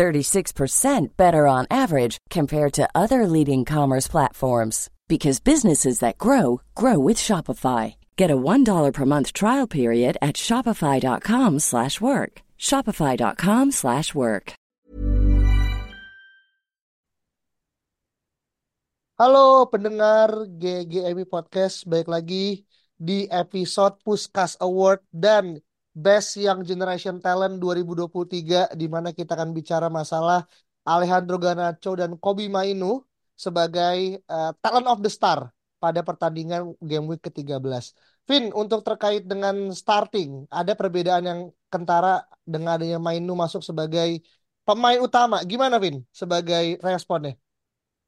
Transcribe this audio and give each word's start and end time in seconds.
36% 0.00 1.16
better 1.20 1.44
on 1.44 1.68
average 1.68 2.16
compared 2.32 2.72
to 2.72 2.88
other 2.94 3.26
leading 3.28 3.68
commerce 3.68 4.08
platforms 4.08 4.88
because 5.12 5.44
businesses 5.44 6.00
that 6.00 6.16
grow 6.16 6.64
grow 6.74 6.96
with 6.96 7.20
Shopify. 7.20 8.00
Get 8.16 8.30
a 8.32 8.40
$1 8.40 8.64
per 8.96 9.04
month 9.04 9.36
trial 9.36 9.68
period 9.68 10.16
at 10.24 10.40
shopify.com/work. 10.40 12.32
shopify.com/work. 12.56 14.46
Halo 19.20 19.68
pendengar 19.68 20.48
GGMI 20.48 21.28
Podcast, 21.28 21.84
baik 21.84 22.08
lagi 22.08 22.64
di 22.96 23.28
episode 23.28 24.00
Puskas 24.00 24.56
Award 24.64 25.04
dan 25.12 25.60
Best 25.90 26.38
Young 26.38 26.62
Generation 26.62 27.18
Talent 27.18 27.58
2023 27.58 28.78
di 28.78 28.86
mana 28.86 29.10
kita 29.10 29.34
akan 29.34 29.50
bicara 29.50 29.90
masalah 29.90 30.46
Alejandro 30.86 31.36
Garnacho 31.36 31.98
dan 31.98 32.14
Kobe 32.16 32.46
Mainu 32.46 33.02
sebagai 33.34 34.22
uh, 34.30 34.54
Talent 34.62 34.86
of 34.86 35.02
the 35.02 35.10
Star 35.10 35.50
pada 35.80 36.04
pertandingan 36.04 36.76
Game 36.78 37.08
Week 37.08 37.24
ke-13. 37.24 37.96
Vin, 38.28 38.52
untuk 38.52 38.84
terkait 38.84 39.24
dengan 39.26 39.72
starting, 39.72 40.46
ada 40.52 40.76
perbedaan 40.76 41.24
yang 41.24 41.40
kentara 41.72 42.22
dengan 42.44 42.78
adanya 42.78 43.00
Mainu 43.00 43.34
masuk 43.34 43.64
sebagai 43.64 44.22
pemain 44.62 45.00
utama. 45.00 45.42
Gimana 45.42 45.80
Vin 45.80 46.04
sebagai 46.14 46.78
responnya? 46.84 47.34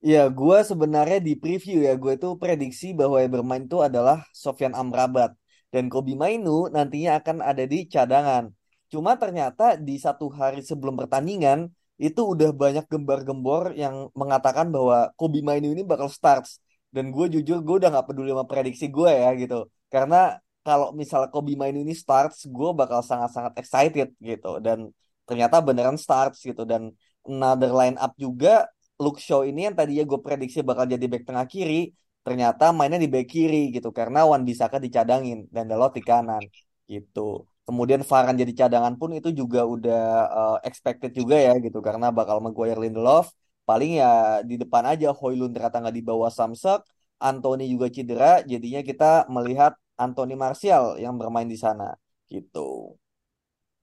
Ya, 0.02 0.26
gue 0.26 0.58
sebenarnya 0.66 1.22
di 1.22 1.38
preview 1.38 1.82
ya, 1.86 1.94
gue 1.94 2.18
itu 2.18 2.34
prediksi 2.38 2.90
bahwa 2.90 3.22
yang 3.22 3.32
bermain 3.38 3.64
itu 3.66 3.78
adalah 3.82 4.26
Sofyan 4.34 4.74
Amrabat. 4.74 5.34
Dan 5.72 5.88
Kobi 5.88 6.12
Mainu 6.14 6.68
nantinya 6.68 7.18
akan 7.20 7.36
ada 7.40 7.64
di 7.64 7.88
cadangan. 7.88 8.52
Cuma 8.92 9.16
ternyata 9.16 9.80
di 9.80 9.96
satu 9.96 10.28
hari 10.28 10.60
sebelum 10.60 11.00
pertandingan, 11.00 11.72
itu 11.96 12.20
udah 12.36 12.52
banyak 12.52 12.84
gembar-gembor 12.92 13.72
yang 13.72 14.12
mengatakan 14.12 14.68
bahwa 14.68 15.08
Kobi 15.16 15.40
Mainu 15.40 15.72
ini 15.72 15.80
bakal 15.80 16.12
starts. 16.12 16.60
Dan 16.92 17.08
gue 17.08 17.24
jujur, 17.32 17.64
gue 17.64 17.76
udah 17.80 17.88
gak 17.88 18.12
peduli 18.12 18.36
sama 18.36 18.44
prediksi 18.44 18.92
gue 18.92 19.08
ya 19.08 19.32
gitu. 19.32 19.64
Karena 19.88 20.36
kalau 20.60 20.92
misalnya 20.92 21.32
Kobi 21.32 21.56
Mainu 21.56 21.80
ini 21.80 21.96
starts, 21.96 22.44
gue 22.44 22.70
bakal 22.76 23.00
sangat-sangat 23.00 23.56
excited 23.56 24.12
gitu. 24.20 24.60
Dan 24.60 24.92
ternyata 25.24 25.64
beneran 25.64 25.96
starts 25.96 26.44
gitu. 26.44 26.68
Dan 26.68 26.92
another 27.24 27.72
line 27.72 27.96
up 27.96 28.12
juga 28.20 28.68
Luke 29.00 29.18
Shaw 29.18 29.48
ini 29.48 29.72
yang 29.72 29.76
tadinya 29.78 30.04
gue 30.04 30.20
prediksi 30.20 30.60
bakal 30.60 30.84
jadi 30.84 31.06
back 31.08 31.24
tengah 31.24 31.46
kiri, 31.48 31.90
ternyata 32.26 32.64
mainnya 32.76 32.98
di 33.04 33.10
back 33.10 33.26
kiri 33.32 33.56
gitu 33.74 33.88
karena 33.98 34.18
Wan 34.30 34.42
Bisaka 34.48 34.76
dicadangin 34.78 35.38
dan 35.54 35.64
Dalot 35.70 35.92
di 35.98 36.02
kanan 36.02 36.42
gitu. 36.86 37.46
Kemudian 37.66 38.02
Varane 38.02 38.38
jadi 38.42 38.66
cadangan 38.66 38.94
pun 38.98 39.10
itu 39.14 39.30
juga 39.30 39.62
udah 39.62 40.02
uh, 40.38 40.58
expected 40.66 41.10
juga 41.14 41.36
ya 41.38 41.54
gitu 41.62 41.78
karena 41.78 42.10
bakal 42.10 42.42
Maguire 42.42 42.78
Lindelof 42.82 43.30
paling 43.62 44.02
ya 44.02 44.42
di 44.42 44.58
depan 44.58 44.82
aja 44.92 45.14
Hoylund 45.14 45.54
ternyata 45.54 45.78
nggak 45.78 45.96
dibawa 45.96 46.28
Samsek, 46.28 46.82
Anthony 47.22 47.70
juga 47.70 47.86
cedera, 47.86 48.42
jadinya 48.42 48.82
kita 48.82 49.30
melihat 49.30 49.78
Anthony 49.94 50.34
Martial 50.34 50.98
yang 50.98 51.14
bermain 51.14 51.46
di 51.46 51.54
sana 51.54 51.94
gitu. 52.26 52.98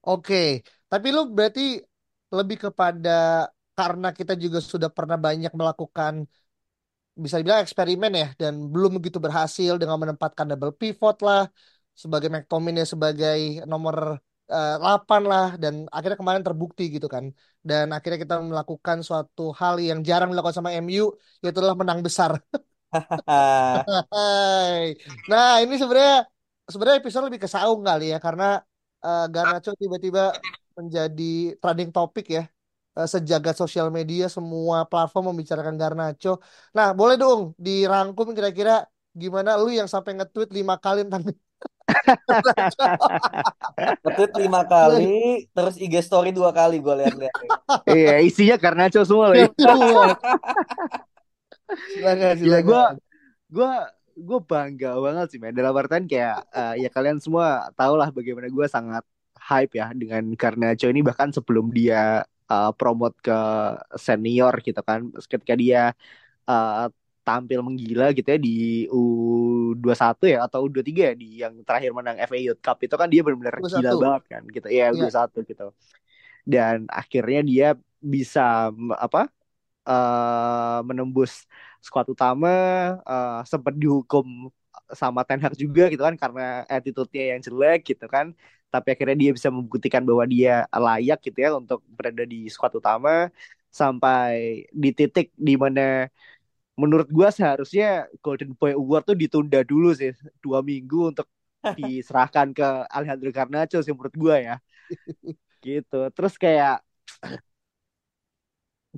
Oke, 0.04 0.64
tapi 0.92 1.08
lu 1.16 1.32
berarti 1.32 1.80
lebih 2.36 2.58
kepada 2.68 3.48
karena 3.80 4.12
kita 4.12 4.36
juga 4.36 4.60
sudah 4.60 4.92
pernah 4.92 5.16
banyak 5.16 5.56
melakukan 5.56 6.28
bisa 7.24 7.36
dibilang 7.40 7.62
eksperimen 7.66 8.12
ya 8.22 8.28
dan 8.42 8.54
belum 8.74 8.92
begitu 8.98 9.18
berhasil 9.26 9.74
dengan 9.82 9.98
menempatkan 10.02 10.46
double 10.52 10.74
pivot 10.80 11.18
lah 11.28 11.42
sebagai 12.02 12.30
McTominay 12.34 12.86
sebagai 12.88 13.40
nomor 13.68 13.96
uh, 14.50 14.76
eh, 14.80 14.82
8 14.82 15.22
lah 15.32 15.48
dan 15.62 15.74
akhirnya 15.96 16.18
kemarin 16.22 16.44
terbukti 16.48 16.84
gitu 16.96 17.08
kan. 17.12 17.26
Dan 17.60 17.92
akhirnya 17.96 18.20
kita 18.24 18.36
melakukan 18.40 19.04
suatu 19.04 19.52
hal 19.60 19.76
yang 19.84 20.00
jarang 20.08 20.32
dilakukan 20.32 20.64
sama 20.64 20.72
MU 20.80 21.12
yaitu 21.44 21.60
adalah 21.62 21.76
menang 21.76 22.00
besar. 22.00 22.40
nah 25.30 25.62
ini 25.62 25.76
sebenarnya 25.78 26.26
sebenarnya 26.66 26.98
episode 27.02 27.26
lebih 27.30 27.42
ke 27.46 27.50
saung 27.50 27.86
kali 27.86 28.14
ya 28.14 28.18
karena 28.18 28.58
uh, 29.06 29.26
Garnacho 29.30 29.78
tiba-tiba 29.78 30.34
menjadi 30.74 31.54
trending 31.62 31.94
topik 31.94 32.26
ya 32.34 32.50
sejagat 33.06 33.56
sosial 33.56 33.88
media 33.94 34.28
semua 34.28 34.84
platform 34.84 35.36
membicarakan 35.36 35.78
Garnacho. 35.78 36.42
Nah, 36.74 36.92
boleh 36.92 37.16
dong 37.16 37.54
dirangkum 37.56 38.34
kira-kira 38.34 38.90
gimana 39.14 39.56
lu 39.60 39.72
yang 39.72 39.88
sampai 39.88 40.18
nge-tweet 40.18 40.50
lima 40.56 40.76
kali 40.80 41.06
tentang 41.06 41.30
Nge-tweet 44.06 44.34
lima 44.38 44.62
kali, 44.66 45.50
terus 45.52 45.76
IG 45.78 46.02
story 46.06 46.30
dua 46.34 46.54
kali 46.54 46.80
gue 46.82 46.96
lihat-lihat. 47.04 47.36
iya, 47.98 48.22
isinya 48.22 48.56
Garnacho 48.58 49.02
semua 49.06 49.34
loh. 49.34 49.50
silakan, 51.94 52.34
silakan. 52.38 52.66
gue 52.66 52.84
gue 53.50 53.72
gue 54.20 54.40
bangga 54.42 54.98
banget 55.00 55.28
sih 55.32 55.40
men 55.40 55.54
dalam 55.54 55.74
artian 55.78 56.10
kayak 56.10 56.42
uh, 56.50 56.74
ya 56.76 56.90
kalian 56.90 57.22
semua 57.22 57.70
tau 57.78 57.94
lah 57.94 58.10
bagaimana 58.10 58.50
gue 58.50 58.66
sangat 58.66 59.06
hype 59.38 59.78
ya 59.78 59.94
dengan 59.96 60.26
Garnacho 60.36 60.90
ini 60.90 61.06
bahkan 61.06 61.30
sebelum 61.30 61.70
dia 61.70 62.26
uh, 62.50 62.72
promote 62.76 63.16
ke 63.22 63.40
senior 63.96 64.54
gitu 64.66 64.82
kan. 64.82 65.08
Ketika 65.14 65.54
dia 65.54 65.94
uh, 66.50 66.90
tampil 67.24 67.62
menggila 67.62 68.10
gitu 68.10 68.26
ya 68.26 68.40
di 68.42 68.90
U21 68.90 70.18
ya 70.34 70.40
atau 70.50 70.66
U23 70.66 70.90
ya 70.90 71.14
di 71.14 71.28
yang 71.46 71.62
terakhir 71.62 71.94
menang 71.94 72.18
FA 72.26 72.38
Youth 72.42 72.62
Cup 72.66 72.82
itu 72.82 72.96
kan 72.98 73.06
dia 73.06 73.22
benar-benar 73.22 73.62
gila 73.62 73.92
banget 74.02 74.24
kan 74.26 74.42
gitu. 74.50 74.68
Ya 74.74 74.90
U21 74.90 75.14
yeah. 75.14 75.46
gitu. 75.46 75.68
Dan 76.50 76.90
akhirnya 76.90 77.42
dia 77.46 77.68
bisa 78.02 78.74
apa 78.98 79.30
uh, 79.86 80.80
menembus 80.88 81.46
skuad 81.80 82.08
utama 82.10 82.50
uh, 83.06 83.42
sempat 83.46 83.76
dihukum 83.76 84.50
sama 84.90 85.22
Ten 85.22 85.38
Hag 85.42 85.54
juga 85.54 85.86
gitu 85.94 86.02
kan 86.02 86.18
karena 86.18 86.66
attitude-nya 86.66 87.38
yang 87.38 87.42
jelek 87.46 87.94
gitu 87.94 88.10
kan 88.10 88.34
tapi 88.74 88.88
akhirnya 88.94 89.18
dia 89.18 89.32
bisa 89.38 89.50
membuktikan 89.54 90.02
bahwa 90.08 90.26
dia 90.30 90.66
layak 90.70 91.20
gitu 91.26 91.38
ya 91.46 91.50
untuk 91.58 91.80
berada 91.98 92.24
di 92.24 92.46
skuad 92.54 92.74
utama 92.80 93.30
sampai 93.70 94.66
di 94.74 94.90
titik 94.98 95.28
di 95.38 95.54
mana 95.58 96.10
menurut 96.80 97.08
gua 97.12 97.30
seharusnya 97.34 98.08
Golden 98.24 98.56
Boy 98.56 98.72
Award 98.74 99.04
tuh 99.10 99.18
ditunda 99.20 99.60
dulu 99.68 99.92
sih 99.94 100.12
dua 100.44 100.60
minggu 100.64 101.12
untuk 101.12 101.28
diserahkan 101.80 102.48
ke 102.56 102.68
Alejandro 102.88 103.30
Garnacho 103.36 103.78
sih 103.84 103.94
menurut 103.96 104.16
gua 104.16 104.36
ya. 104.40 104.56
Gitu. 105.66 106.00
Terus 106.16 106.34
kayak 106.40 106.80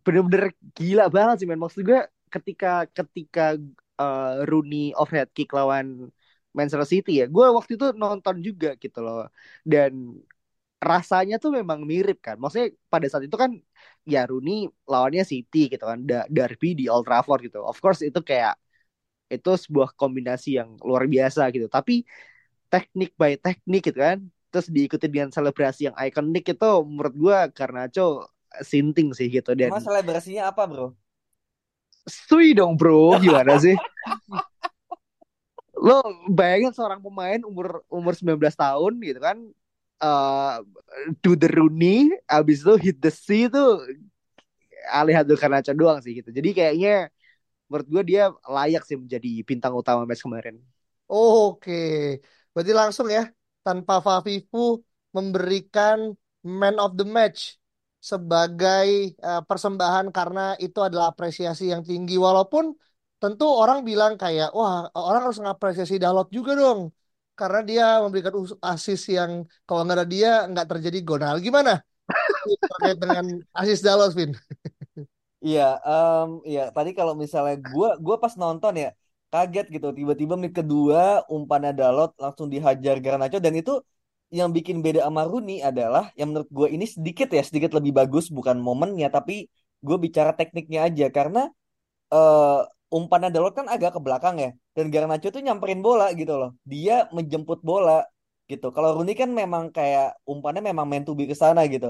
bener-bener 0.05 0.43
gila 0.77 1.05
banget 1.11 1.35
sih 1.43 1.47
men. 1.49 1.59
Maksud 1.59 1.81
gue 1.83 1.99
ketika 2.31 2.87
ketika 2.97 3.59
uh, 3.99 4.47
Rooney 4.47 4.95
overhead 4.95 5.29
kick 5.35 5.51
lawan 5.51 6.09
Manchester 6.57 6.87
City 6.87 7.11
ya. 7.21 7.25
Gue 7.31 7.47
waktu 7.57 7.71
itu 7.79 7.85
nonton 7.95 8.35
juga 8.47 8.75
gitu 8.79 8.99
loh. 9.05 9.27
Dan 9.63 10.19
rasanya 10.81 11.35
tuh 11.43 11.51
memang 11.59 11.79
mirip 11.85 12.17
kan. 12.25 12.35
Maksudnya 12.41 12.73
pada 12.89 13.05
saat 13.11 13.23
itu 13.27 13.37
kan 13.37 13.51
ya 14.05 14.25
Rooney 14.29 14.67
lawannya 14.89 15.23
City 15.27 15.69
gitu 15.73 15.83
kan. 15.85 15.99
Derby 16.29 16.67
di 16.79 16.85
Old 16.91 17.05
Trafford 17.07 17.39
gitu. 17.47 17.61
Of 17.63 17.77
course 17.83 18.01
itu 18.05 18.19
kayak 18.21 18.57
itu 19.31 19.51
sebuah 19.55 19.95
kombinasi 19.95 20.59
yang 20.59 20.75
luar 20.83 21.07
biasa 21.07 21.47
gitu. 21.55 21.67
Tapi 21.71 22.03
teknik 22.71 23.11
by 23.19 23.35
teknik 23.39 23.81
gitu 23.91 23.99
kan. 23.99 24.19
Terus 24.51 24.67
diikuti 24.67 25.07
dengan 25.07 25.31
selebrasi 25.31 25.87
yang 25.91 25.95
ikonik 25.95 26.43
itu 26.51 26.71
menurut 26.83 27.15
gue 27.15 27.37
karena 27.55 27.87
co 27.87 28.27
sinting 28.63 29.15
sih 29.15 29.31
gitu. 29.31 29.55
Dan 29.55 29.71
Emang 29.71 29.83
selebrasinya 29.83 30.43
apa 30.51 30.63
bro? 30.67 30.87
Sui 32.09 32.53
dong 32.57 32.75
bro. 32.77 33.15
Gimana 33.21 33.55
sih 33.63 33.75
lo 35.81 36.05
bayangin 36.29 36.71
seorang 36.77 37.01
pemain 37.01 37.41
umur 37.41 37.81
umur 37.89 38.13
19 38.13 38.53
tahun 38.53 38.93
gitu 39.01 39.19
kan 39.19 39.37
uh, 40.05 40.61
do 41.25 41.33
the 41.33 41.49
Rooney 41.49 42.13
abis 42.29 42.61
itu 42.61 42.73
hit 42.77 42.97
the 43.01 43.09
sea 43.09 43.49
itu 43.49 43.63
Alejandro 44.93 45.33
Garnacho 45.37 45.73
doang 45.73 45.97
sih 46.05 46.21
gitu 46.21 46.29
jadi 46.29 46.49
kayaknya 46.53 46.93
menurut 47.65 47.87
gue 47.89 48.03
dia 48.13 48.29
layak 48.45 48.85
sih 48.85 48.97
menjadi 48.99 49.41
bintang 49.41 49.73
utama 49.73 50.05
match 50.05 50.21
kemarin 50.21 50.61
oke 51.09 51.81
berarti 52.53 52.73
langsung 52.77 53.07
ya 53.09 53.25
tanpa 53.65 54.05
Fafifu 54.05 54.85
memberikan 55.17 56.13
man 56.45 56.77
of 56.77 56.93
the 56.97 57.05
match 57.05 57.61
sebagai 58.01 59.13
eh, 59.13 59.41
persembahan 59.45 60.09
karena 60.09 60.57
itu 60.57 60.81
adalah 60.81 61.13
apresiasi 61.13 61.69
yang 61.69 61.85
tinggi. 61.85 62.17
Walaupun 62.17 62.73
tentu 63.21 63.45
orang 63.61 63.79
bilang 63.89 64.13
kayak, 64.21 64.49
wah 64.57 64.89
orang 65.09 65.21
harus 65.25 65.39
ngapresiasi 65.43 65.95
Dalot 66.03 66.27
juga 66.37 66.51
dong. 66.61 66.81
Karena 67.39 67.59
dia 67.69 67.85
memberikan 68.03 68.33
assist 68.73 69.03
yang 69.17 69.31
kalau 69.65 69.81
nggak 69.85 69.97
ada 69.97 70.07
dia 70.15 70.29
nggak 70.51 70.67
terjadi 70.71 70.97
gol. 71.07 71.19
Nah, 71.23 71.33
gimana 71.47 71.73
terkait 72.71 72.97
dengan 73.03 73.25
assist 73.59 73.83
Dalot, 73.87 74.11
Vin? 74.17 74.31
Iya, 75.45 75.61
em, 75.89 76.29
iya. 76.49 76.61
Tadi 76.75 76.89
kalau 76.99 77.13
misalnya 77.23 77.55
gua 77.73 77.89
gua 78.05 78.15
pas 78.23 78.33
nonton 78.37 78.73
ya 78.83 78.89
kaget 79.33 79.65
gitu. 79.75 79.87
Tiba-tiba 79.97 80.33
menit 80.39 80.53
kedua 80.59 81.25
umpannya 81.35 81.71
Dalot 81.79 82.11
langsung 82.23 82.47
dihajar 82.53 82.95
Garnacho 83.03 83.37
dan 83.45 83.53
itu 83.57 83.71
yang 84.37 84.49
bikin 84.55 84.77
beda 84.85 84.99
sama 85.07 85.21
Rooney 85.27 85.59
adalah 85.69 86.03
yang 86.19 86.27
menurut 86.31 86.49
gua 86.57 86.67
ini 86.75 86.85
sedikit 86.95 87.27
ya 87.37 87.41
sedikit 87.43 87.71
lebih 87.77 87.91
bagus 87.99 88.25
bukan 88.37 88.57
momennya 88.67 89.07
tapi 89.11 89.33
gue 89.81 89.97
bicara 90.05 90.31
tekniknya 90.37 90.79
aja 90.87 91.05
karena 91.17 91.39
eh 92.13 92.59
umpannya 92.97 93.29
Dalot 93.33 93.53
kan 93.59 93.67
agak 93.73 93.89
ke 93.95 93.99
belakang 94.05 94.35
ya 94.43 94.49
dan 94.75 94.85
Garnacho 94.93 95.27
tuh 95.35 95.41
nyamperin 95.45 95.79
bola 95.87 96.05
gitu 96.19 96.33
loh. 96.41 96.49
Dia 96.71 96.93
menjemput 97.15 97.59
bola 97.69 98.03
gitu. 98.51 98.67
Kalau 98.75 98.89
Rooney 98.95 99.13
kan 99.21 99.29
memang 99.41 99.63
kayak 99.77 100.19
umpannya 100.31 100.61
memang 100.69 100.85
meant 100.91 101.05
to 101.07 101.13
be 101.19 101.23
ke 101.31 101.35
sana 101.43 101.61
gitu. 101.73 101.87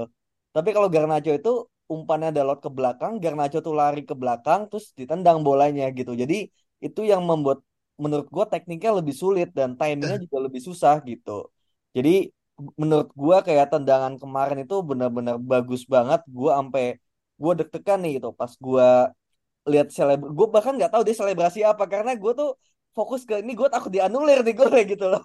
Tapi 0.54 0.68
kalau 0.76 0.88
Garnacho 0.94 1.32
itu 1.34 1.50
umpannya 1.94 2.28
Dalot 2.36 2.58
ke 2.64 2.70
belakang, 2.76 3.12
Garnacho 3.22 3.58
tuh 3.66 3.74
lari 3.80 4.00
ke 4.10 4.14
belakang 4.22 4.60
terus 4.70 4.94
ditendang 4.98 5.38
bolanya 5.46 5.84
gitu. 5.98 6.12
Jadi 6.22 6.34
itu 6.86 7.00
yang 7.10 7.22
membuat 7.30 7.58
menurut 8.02 8.26
gua 8.34 8.44
tekniknya 8.52 8.90
lebih 8.98 9.14
sulit 9.22 9.48
dan 9.58 9.70
timingnya 9.80 10.16
juga 10.24 10.38
lebih 10.46 10.62
susah 10.68 10.94
gitu. 11.10 11.30
Jadi 11.96 12.30
menurut 12.80 13.08
gua 13.22 13.36
kayak 13.46 13.66
tendangan 13.72 14.14
kemarin 14.22 14.58
itu 14.64 14.74
benar-benar 14.88 15.36
bagus 15.52 15.82
banget. 15.94 16.20
Gua 16.30 16.50
sampai 16.58 16.84
gua 17.42 17.52
deg-degan 17.58 17.98
nih 18.02 18.10
gitu 18.22 18.28
pas 18.40 18.52
gua 18.66 18.86
lihat 19.62 19.94
selebr 19.94 20.28
gue 20.30 20.46
bahkan 20.50 20.74
nggak 20.74 20.90
tahu 20.90 21.02
dia 21.06 21.16
selebrasi 21.16 21.62
apa 21.62 21.84
karena 21.86 22.12
gue 22.18 22.32
tuh 22.34 22.50
fokus 22.92 23.24
ke 23.24 23.40
ini 23.40 23.52
gue 23.56 23.68
takut 23.72 23.88
dianulir 23.88 24.44
nih 24.44 24.54
gue 24.58 24.68
gitu 24.92 25.06
loh. 25.08 25.22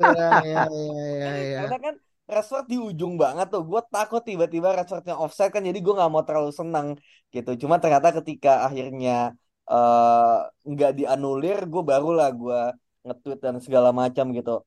Ya, 0.00 0.40
ya, 0.44 0.62
ya, 0.68 1.02
ya, 1.22 1.30
ya. 1.32 1.58
karena 1.64 1.78
kan 1.80 1.94
Rashford 2.26 2.66
di 2.66 2.76
ujung 2.76 3.14
banget 3.14 3.46
tuh 3.54 3.62
gue 3.62 3.80
takut 3.88 4.22
tiba-tiba 4.26 4.74
Rashfordnya 4.74 5.14
offside 5.14 5.54
kan 5.54 5.62
jadi 5.62 5.78
gue 5.78 5.94
nggak 5.94 6.10
mau 6.12 6.24
terlalu 6.26 6.52
senang 6.52 6.86
gitu. 7.30 7.50
Cuma 7.62 7.78
ternyata 7.78 8.10
ketika 8.18 8.66
akhirnya 8.66 9.32
eh, 9.70 10.36
nggak 10.70 10.90
dianulir 10.98 11.58
gue 11.70 11.82
barulah 11.86 12.28
gue 12.34 12.60
nge-tweet 13.06 13.38
dan 13.40 13.56
segala 13.62 13.90
macam 13.94 14.34
gitu. 14.34 14.66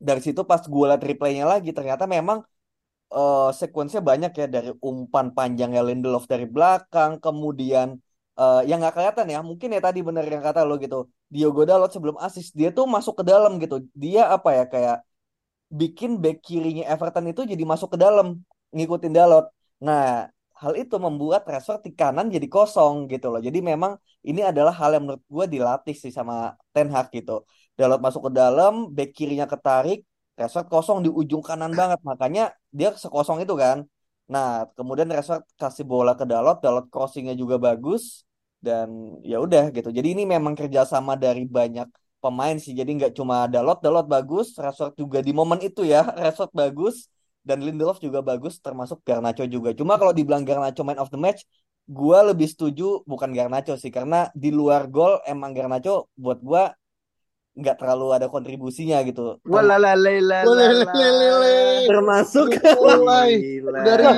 Dari 0.00 0.20
situ 0.24 0.42
pas 0.42 0.62
gue 0.64 0.84
liat 0.90 1.02
replaynya 1.02 1.44
lagi 1.46 1.70
ternyata 1.70 2.04
memang 2.10 2.42
eh 3.10 3.48
sekuensnya 3.60 4.02
banyak 4.10 4.32
ya 4.40 4.46
dari 4.46 4.70
umpan 4.82 5.26
panjangnya 5.36 5.82
Lindelof 5.86 6.24
dari 6.30 6.46
belakang, 6.46 7.18
kemudian 7.24 7.98
eh, 8.40 8.60
yang 8.68 8.78
nggak 8.80 8.94
kelihatan 8.96 9.26
ya, 9.34 9.38
mungkin 9.48 9.68
ya 9.74 9.80
tadi 9.86 9.98
bener 10.08 10.24
yang 10.34 10.44
kata 10.48 10.60
lo 10.68 10.74
gitu, 10.84 10.96
Diogo 11.32 11.62
Dalot 11.68 11.90
sebelum 11.94 12.16
assist 12.26 12.50
dia 12.58 12.68
tuh 12.78 12.86
masuk 12.94 13.14
ke 13.20 13.24
dalam 13.30 13.52
gitu, 13.62 13.76
dia 14.02 14.22
apa 14.36 14.48
ya 14.58 14.64
kayak 14.72 14.96
bikin 15.80 16.10
back 16.22 16.36
kirinya 16.46 16.84
Everton 16.92 17.30
itu 17.30 17.42
jadi 17.52 17.62
masuk 17.72 17.94
ke 17.94 17.98
dalam 18.04 18.26
ngikutin 18.74 19.12
Dalot. 19.14 19.46
Nah, 19.86 20.26
hal 20.60 20.72
itu 20.76 20.96
membuat 21.00 21.46
Rashford 21.48 21.80
di 21.86 21.90
kanan 21.96 22.26
jadi 22.28 22.46
kosong 22.50 23.08
gitu 23.12 23.26
loh. 23.32 23.40
Jadi 23.40 23.58
memang 23.70 23.92
ini 24.26 24.40
adalah 24.50 24.74
hal 24.80 24.90
yang 24.94 25.02
menurut 25.06 25.24
gue 25.24 25.46
dilatih 25.56 25.96
sih 26.02 26.12
sama 26.18 26.58
Ten 26.74 26.90
Hag 26.94 27.08
gitu. 27.16 27.46
Dalot 27.78 28.00
masuk 28.04 28.28
ke 28.28 28.30
dalam, 28.40 28.92
back 28.96 29.10
kirinya 29.16 29.46
ketarik, 29.48 30.04
Rashford 30.36 30.68
kosong 30.68 30.98
di 31.04 31.08
ujung 31.08 31.40
kanan 31.40 31.72
banget. 31.72 31.98
Makanya 32.04 32.42
dia 32.78 32.92
sekosong 32.92 33.38
itu 33.44 33.54
kan. 33.56 33.78
Nah, 34.28 34.68
kemudian 34.76 35.08
Rashford 35.08 35.42
kasih 35.56 35.84
bola 35.88 36.12
ke 36.18 36.24
Dalot, 36.28 36.60
Dalot 36.60 36.86
crossingnya 36.92 37.34
juga 37.38 37.56
bagus 37.56 38.28
dan 38.60 39.18
ya 39.24 39.36
udah 39.44 39.72
gitu. 39.76 39.88
Jadi 39.88 40.08
ini 40.14 40.22
memang 40.28 40.54
kerjasama 40.60 41.12
dari 41.16 41.44
banyak 41.48 41.88
pemain 42.22 42.56
sih. 42.60 42.72
Jadi 42.76 42.90
nggak 43.00 43.12
cuma 43.18 43.48
Dalot, 43.48 43.80
Dalot 43.84 44.06
bagus, 44.06 44.52
Rashford 44.56 44.94
juga 45.00 45.18
di 45.24 45.32
momen 45.32 45.58
itu 45.64 45.82
ya, 45.82 46.04
Rashford 46.20 46.52
bagus 46.52 47.08
dan 47.40 47.64
Lindelof 47.64 47.98
juga 48.04 48.20
bagus 48.20 48.60
termasuk 48.60 49.00
Garnacho 49.02 49.44
juga. 49.48 49.72
Cuma 49.72 49.96
kalau 49.96 50.12
dibilang 50.12 50.44
Garnacho 50.44 50.84
man 50.84 51.00
of 51.00 51.08
the 51.08 51.16
match, 51.16 51.48
gua 51.88 52.22
lebih 52.30 52.46
setuju 52.52 53.02
bukan 53.08 53.32
Garnacho 53.32 53.74
sih 53.80 53.90
karena 53.90 54.28
di 54.36 54.52
luar 54.52 54.86
gol 54.86 55.18
emang 55.24 55.50
Garnacho 55.56 56.12
buat 56.14 56.38
gua 56.44 56.70
nggak 57.50 57.76
terlalu 57.82 58.06
ada 58.14 58.26
kontribusinya 58.30 59.02
gitu. 59.02 59.42
Termasuk, 61.90 62.46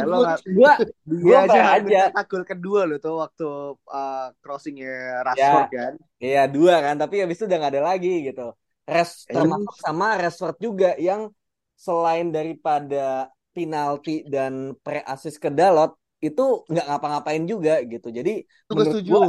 Lo 0.05 0.19
nggak- 0.21 0.43
gua 0.53 0.73
dia 0.77 0.89
gua 1.25 1.39
aja 1.49 1.61
aja. 1.81 2.03
gol 2.29 2.45
kedua 2.45 2.81
loh 2.85 2.99
tuh 3.01 3.15
waktu 3.19 3.49
uh, 3.89 4.27
crossingnya 4.45 5.25
Rashford 5.25 5.69
kan. 5.73 5.93
Iya 6.21 6.43
dua 6.47 6.75
kan, 6.85 6.95
tapi 7.01 7.15
habis 7.25 7.37
itu 7.41 7.45
udah 7.49 7.59
nggak 7.59 7.73
ada 7.73 7.83
lagi 7.83 8.13
gitu. 8.29 8.53
Res 8.85 9.25
Eh, 9.31 9.35
termasuk 9.35 9.75
sama 9.81 10.07
Rashford 10.21 10.57
juga 10.61 10.91
yang 11.01 11.31
selain 11.79 12.29
daripada 12.31 13.33
penalti 13.53 14.25
dan 14.29 14.77
pre-assist 14.85 15.41
ke 15.41 15.49
Dalot 15.51 15.97
itu 16.23 16.63
nggak 16.71 16.87
ngapa-ngapain 16.87 17.43
juga 17.49 17.83
gitu. 17.83 18.09
Jadi 18.15 18.47
menurut 18.71 18.87
setuju. 19.03 19.11
gua, 19.11 19.27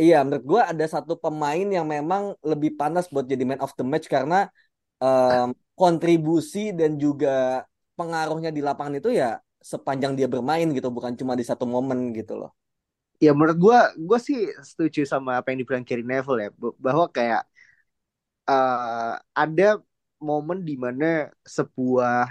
iya 0.00 0.16
menurut 0.24 0.44
gua 0.44 0.62
ada 0.72 0.84
satu 0.84 1.16
pemain 1.16 1.66
yang 1.76 1.86
memang 1.88 2.36
lebih 2.44 2.76
panas 2.80 3.08
buat 3.12 3.24
jadi 3.24 3.44
man 3.48 3.60
of 3.64 3.72
the 3.78 3.84
match 3.84 4.06
karena 4.06 4.48
em, 5.00 5.52
kontribusi 5.76 6.72
dan 6.72 6.96
juga 6.96 7.64
pengaruhnya 7.96 8.52
di 8.52 8.60
lapangan 8.60 9.00
itu 9.00 9.10
ya 9.12 9.40
sepanjang 9.60 10.14
dia 10.14 10.28
bermain 10.30 10.68
gitu, 10.70 10.88
bukan 10.94 11.18
cuma 11.18 11.34
di 11.34 11.42
satu 11.42 11.66
momen 11.66 12.14
gitu 12.14 12.38
loh. 12.38 12.54
Ya 13.18 13.32
menurut 13.32 13.58
gua, 13.58 13.78
gua 13.96 14.18
sih 14.20 14.52
setuju 14.62 15.08
sama 15.08 15.40
apa 15.40 15.50
yang 15.50 15.64
dibilang 15.64 15.84
Gary 15.88 16.04
Neville 16.04 16.40
ya, 16.46 16.50
bahwa 16.76 17.08
kayak 17.10 17.42
uh, 18.46 19.16
ada 19.34 19.80
momen 20.20 20.62
di 20.62 20.76
mana 20.78 21.32
sebuah 21.44 22.30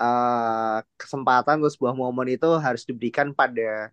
uh, 0.00 0.78
kesempatan 1.00 1.60
atau 1.60 1.72
sebuah 1.72 1.94
momen 1.96 2.36
itu 2.36 2.48
harus 2.60 2.82
diberikan 2.88 3.32
pada 3.34 3.90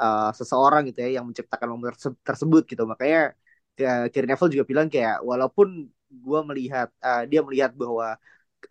uh, 0.00 0.30
seseorang 0.32 0.82
gitu 0.88 0.98
ya 1.04 1.20
yang 1.20 1.24
menciptakan 1.28 1.68
momen 1.72 1.92
terse- 1.92 2.20
tersebut 2.24 2.62
gitu. 2.64 2.82
Makanya 2.88 3.36
uh, 3.84 4.06
Gary 4.12 4.26
Neville 4.26 4.52
juga 4.56 4.64
bilang 4.70 4.88
kayak 4.88 5.20
walaupun 5.20 5.68
gua 6.10 6.40
melihat 6.48 6.88
uh, 7.04 7.22
dia 7.30 7.40
melihat 7.46 7.70
bahwa 7.76 8.16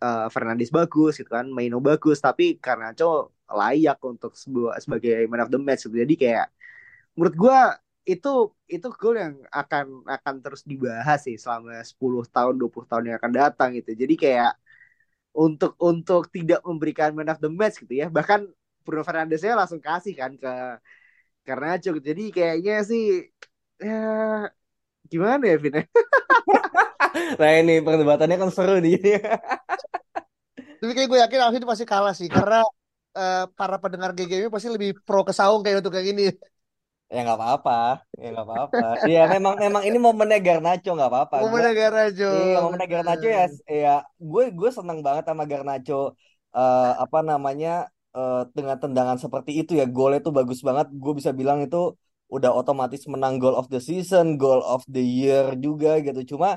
uh, 0.02 0.26
Fernandes 0.34 0.70
bagus 0.74 1.16
gitu 1.20 1.30
kan, 1.30 1.46
Maino 1.48 1.78
bagus, 1.80 2.18
tapi 2.20 2.58
Garnacho 2.58 3.32
layak 3.50 3.98
untuk 4.06 4.34
sebuah 4.34 4.78
sebagai 4.82 5.26
man 5.30 5.42
of 5.46 5.50
the 5.54 5.58
match 5.58 5.86
gitu. 5.86 5.96
Jadi 6.02 6.14
kayak 6.18 6.46
menurut 7.14 7.36
gua 7.38 7.58
itu 8.08 8.28
itu 8.66 8.86
gol 8.96 9.14
yang 9.14 9.34
akan 9.52 10.02
akan 10.08 10.34
terus 10.42 10.62
dibahas 10.66 11.20
sih 11.26 11.36
selama 11.38 11.78
10 11.84 12.26
tahun 12.32 12.54
20 12.58 12.86
tahun 12.90 13.04
yang 13.12 13.16
akan 13.20 13.32
datang 13.34 13.70
gitu. 13.78 13.90
Jadi 13.94 14.14
kayak 14.18 14.52
untuk 15.36 15.78
untuk 15.78 16.26
tidak 16.34 16.60
memberikan 16.66 17.14
man 17.14 17.30
of 17.30 17.38
the 17.38 17.50
match 17.50 17.78
gitu 17.82 17.94
ya. 18.02 18.06
Bahkan 18.10 18.50
Bruno 18.82 19.02
Fernandesnya 19.06 19.54
langsung 19.54 19.78
kasih 19.78 20.14
kan 20.16 20.32
ke 20.34 20.52
Garnacho 21.46 21.88
gitu. 21.96 22.06
Jadi 22.12 22.22
kayaknya 22.36 22.72
sih 22.90 23.02
ya 23.86 23.92
gimana 25.10 25.44
ya 25.50 25.56
Vin? 25.62 25.74
Nah 27.40 27.50
ini 27.60 27.72
perdebatannya 27.86 28.36
kan 28.42 28.50
seru 28.56 28.74
nih. 28.84 28.96
Tapi 30.80 30.90
kayak 30.96 31.08
gue 31.12 31.18
yakin 31.24 31.40
Alvin 31.44 31.64
pasti 31.70 31.84
kalah 31.92 32.14
sih 32.18 32.28
karena 32.36 32.56
eh, 33.18 33.36
para 33.58 33.76
pendengar 33.82 34.10
GGM 34.16 34.50
pasti 34.54 34.68
lebih 34.74 34.90
pro 35.06 35.18
ke 35.28 35.32
Saung 35.38 35.60
kayak 35.64 35.76
untuk 35.80 35.92
kayak 35.94 36.06
gini. 36.10 36.22
Ya 37.14 37.18
nggak 37.26 37.38
apa-apa, 37.42 37.72
ya 38.20 38.26
nggak 38.32 38.46
apa-apa. 38.46 38.84
Iya 39.08 39.18
memang 39.34 39.54
memang 39.64 39.82
ini 39.88 39.98
momennya 40.06 40.38
Garnacho 40.46 40.88
nggak 40.94 41.10
apa-apa. 41.10 41.36
Mau 41.40 41.58
negara 41.58 42.02
Jo. 42.18 42.26
iya 42.30 42.54
momennya 42.64 42.88
Garnacho 42.92 43.26
ya, 43.38 43.42
ya 43.82 43.90
gue 44.30 44.42
gue 44.58 44.70
seneng 44.78 44.98
banget 45.06 45.24
sama 45.30 45.44
Garnacho. 45.50 45.94
eh, 46.56 46.82
apa 47.04 47.18
namanya 47.30 47.68
eh, 48.16 48.40
dengan 48.56 48.76
tendangan 48.82 49.18
seperti 49.24 49.50
itu 49.60 49.72
ya 49.80 49.84
golnya 49.96 50.20
tuh 50.26 50.34
bagus 50.38 50.60
banget. 50.68 50.86
Gue 51.02 51.12
bisa 51.18 51.30
bilang 51.40 51.58
itu 51.66 51.76
udah 52.34 52.50
otomatis 52.60 53.02
menang 53.12 53.34
goal 53.42 53.54
of 53.60 53.66
the 53.72 53.80
season, 53.88 54.38
goal 54.42 54.60
of 54.62 54.82
the 54.94 55.02
year 55.02 55.44
juga 55.64 55.88
gitu. 56.06 56.20
Cuma 56.36 56.48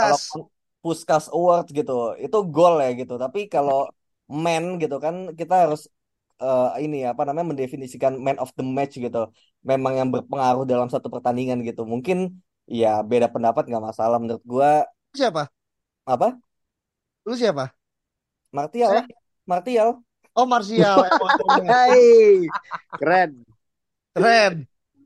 kalau 0.00 0.18
Puskas. 0.20 0.28
Puskas 0.82 1.24
Award 1.30 1.66
gitu, 1.78 1.92
itu 2.18 2.36
gol 2.54 2.74
ya 2.84 2.90
gitu. 3.00 3.14
Tapi 3.22 3.38
kalau 3.54 3.86
man 4.26 4.64
gitu 4.82 4.96
kan 5.04 5.14
kita 5.38 5.54
harus 5.68 5.80
eh, 6.42 6.68
ini 6.84 6.96
ya, 7.04 7.08
apa 7.14 7.22
namanya 7.28 7.46
mendefinisikan 7.54 8.12
man 8.26 8.36
of 8.42 8.50
the 8.58 8.64
match 8.76 8.94
gitu. 9.04 9.18
Memang 9.70 9.92
yang 10.00 10.08
berpengaruh 10.14 10.64
dalam 10.72 10.88
satu 10.92 11.08
pertandingan 11.14 11.58
gitu. 11.68 11.82
Mungkin 11.92 12.18
ya 12.66 13.02
beda 13.10 13.26
pendapat 13.34 13.62
nggak 13.68 13.84
masalah 13.88 14.16
menurut 14.22 14.44
gua 14.46 14.70
Lu 15.12 15.16
siapa? 15.20 15.42
apa? 16.06 16.38
Lu 17.26 17.34
siapa? 17.38 17.74
Martial 18.52 18.92
lah, 18.96 19.06
Martial. 19.50 19.88
Oh 20.32 20.46
Martial. 20.48 21.04
Hai, 21.72 22.48
keren, 22.96 23.30
Keren. 24.16 24.54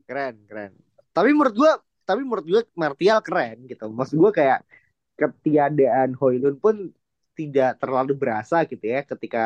keren, 0.07 0.35
keren. 0.49 0.71
Tapi 1.15 1.29
menurut 1.35 1.55
gua, 1.61 1.71
tapi 2.07 2.21
menurut 2.23 2.45
gua 2.47 2.61
Martial 2.81 3.19
keren 3.27 3.57
gitu. 3.71 3.85
Maksud 3.91 4.17
gua 4.23 4.31
kayak 4.39 4.59
ketiadaan 5.19 6.09
Hoylund 6.19 6.57
pun 6.63 6.75
tidak 7.39 7.77
terlalu 7.81 8.13
berasa 8.21 8.55
gitu 8.71 8.85
ya 8.93 8.99
ketika 9.11 9.39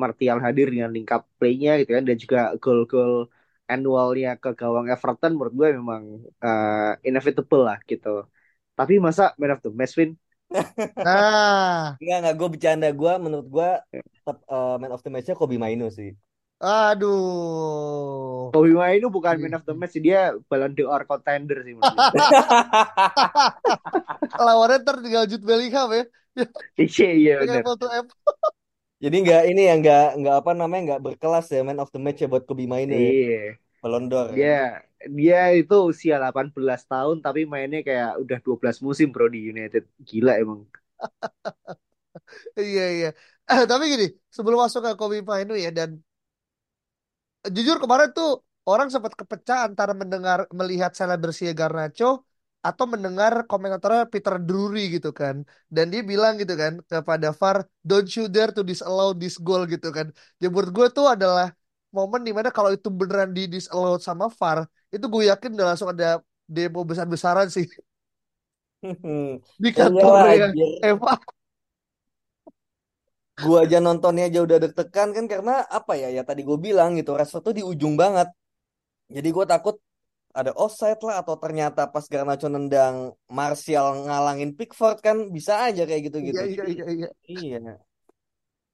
Martial 0.00 0.38
hadir 0.44 0.66
dengan 0.74 0.90
lingkap 0.96 1.22
playnya 1.38 1.70
gitu 1.82 1.90
kan 1.96 2.04
dan 2.08 2.16
juga 2.24 2.40
gol-gol 2.62 3.12
annualnya 3.70 4.28
ke 4.42 4.50
gawang 4.60 4.86
Everton 4.92 5.32
menurut 5.36 5.54
gue 5.60 5.68
memang 5.80 6.04
uh, 6.44 6.92
inevitable 7.08 7.62
lah 7.68 7.78
gitu. 7.90 8.08
Tapi 8.78 8.94
masa 9.06 9.22
man 9.40 9.54
of 9.54 9.60
the 9.64 9.70
match 9.74 9.94
win? 9.98 10.10
Nah, 11.04 11.96
Enggak, 12.00 12.16
enggak. 12.20 12.34
Gue 12.38 12.48
bercanda. 12.54 12.86
Gue 12.94 13.12
menurut 13.24 13.46
gue 13.50 13.68
tetap 14.20 14.36
uh, 14.48 14.76
man 14.80 14.92
of 14.94 15.02
the 15.04 15.10
match-nya 15.12 15.34
Kobe 15.36 15.56
Mainu 15.58 15.90
sih. 15.90 16.12
aduh. 16.64 18.48
Kobe 18.54 18.70
Mainu 18.72 19.06
bukan 19.12 19.36
Iya. 19.36 19.42
man 19.42 19.54
of 19.58 19.64
the 19.68 19.74
match 19.74 19.96
dia 20.00 20.32
Ballon 20.48 20.72
d'Or 20.72 21.02
contender 21.04 21.58
sih. 21.66 21.74
Lawannya 24.46 24.76
ntar 24.82 24.96
tinggal 25.04 25.24
Jude 25.30 25.44
Bellingham 25.44 25.88
ya. 25.92 26.04
Iya 26.78 27.08
iya 27.14 27.32
benar. 27.42 27.62
Jadi 29.02 29.16
enggak 29.20 29.42
ini 29.50 29.60
ya 29.68 29.74
enggak 29.76 30.04
enggak 30.16 30.34
apa 30.40 30.50
namanya 30.56 30.82
enggak 30.84 31.02
berkelas 31.04 31.44
ya 31.52 31.60
man 31.66 31.76
of 31.82 31.90
the 31.92 32.00
match 32.00 32.24
ya 32.24 32.28
buat 32.30 32.44
Kobe 32.48 32.64
Mainu 32.64 32.94
ya. 32.94 33.10
Iya. 33.12 33.40
Ballon 33.82 34.04
d'Or. 34.08 34.26
ya. 34.32 34.36
Dia 34.38 34.58
dia 35.18 35.38
itu 35.60 35.74
usia 35.90 36.14
18 36.22 36.80
tahun 36.90 37.16
tapi 37.24 37.40
mainnya 37.52 37.80
kayak 37.88 38.10
udah 38.22 38.38
12 38.46 38.76
musim 38.86 39.06
bro 39.14 39.26
di 39.34 39.38
United. 39.52 39.82
Gila 40.08 40.32
emang. 40.42 40.60
Iya 42.60 42.82
iya. 42.94 43.06
Eh, 43.50 43.62
tapi 43.70 43.84
gini, 43.92 44.04
sebelum 44.36 44.58
masuk 44.64 44.80
ke 44.86 44.90
Kobe 45.00 45.16
Mainu 45.28 45.52
ya 45.64 45.68
dan 45.78 45.90
jujur 47.56 47.76
kemarin 47.82 48.08
tuh 48.16 48.28
orang 48.70 48.88
sempat 48.94 49.12
kepecah 49.20 49.58
antara 49.68 49.92
mendengar 50.00 50.38
melihat 50.58 50.90
selebrasi 50.98 51.42
Garnacho 51.60 52.24
atau 52.64 52.84
mendengar 52.92 53.32
komentatornya 53.50 54.08
Peter 54.12 54.34
Drury 54.46 54.80
gitu 54.96 55.10
kan. 55.20 55.36
Dan 55.74 55.84
dia 55.92 56.00
bilang 56.10 56.32
gitu 56.40 56.54
kan 56.62 56.72
kepada 56.90 57.28
VAR, 57.40 57.58
don't 57.88 58.08
you 58.16 58.24
dare 58.34 58.52
to 58.56 58.62
disallow 58.70 59.08
this 59.20 59.36
goal 59.46 59.62
gitu 59.72 59.88
kan. 59.96 60.06
Ya 60.40 60.46
menurut 60.52 60.70
gue 60.76 60.86
tuh 60.96 61.06
adalah 61.14 61.46
momen 61.98 62.20
di 62.26 62.32
mana 62.36 62.48
kalau 62.56 62.70
itu 62.76 62.88
beneran 63.00 63.30
di 63.36 63.42
disallow 63.54 63.94
sama 64.08 64.24
VAR, 64.38 64.58
itu 64.94 65.04
gue 65.12 65.22
yakin 65.30 65.50
udah 65.56 65.66
langsung 65.70 65.90
ada 65.94 66.06
demo 66.54 66.80
besar-besaran 66.90 67.48
sih 67.56 67.66
di 69.62 69.70
Ya 69.74 69.74
kantornya. 69.76 70.46
Eva. 70.82 71.12
Gua 73.44 73.58
aja 73.66 73.78
nontonnya 73.86 74.24
aja 74.30 74.40
udah 74.46 74.58
deg-degan 74.62 75.08
kan 75.16 75.24
karena 75.32 75.52
apa 75.78 75.92
ya 76.02 76.06
ya 76.16 76.22
tadi 76.28 76.40
gue 76.48 76.58
bilang 76.66 76.90
gitu 76.98 77.10
Rashford 77.18 77.42
tuh 77.50 77.54
di 77.58 77.62
ujung 77.70 77.94
banget. 78.02 78.28
Jadi 79.16 79.28
gue 79.36 79.46
takut 79.52 79.76
ada 80.40 80.52
offside 80.64 81.00
lah 81.06 81.16
atau 81.22 81.36
ternyata 81.42 81.80
pas 81.94 82.04
Garnacho 82.12 82.48
nendang 82.54 82.96
Martial 83.38 83.86
ngalangin 84.06 84.50
Pickford 84.58 84.98
kan 85.06 85.16
bisa 85.36 85.52
aja 85.66 85.82
kayak 85.88 86.02
gitu-gitu. 86.08 86.42
Iya 86.42 86.44
iya 86.54 86.64
iya 86.74 86.84
iya. 86.94 87.08
Iya. 87.28 87.58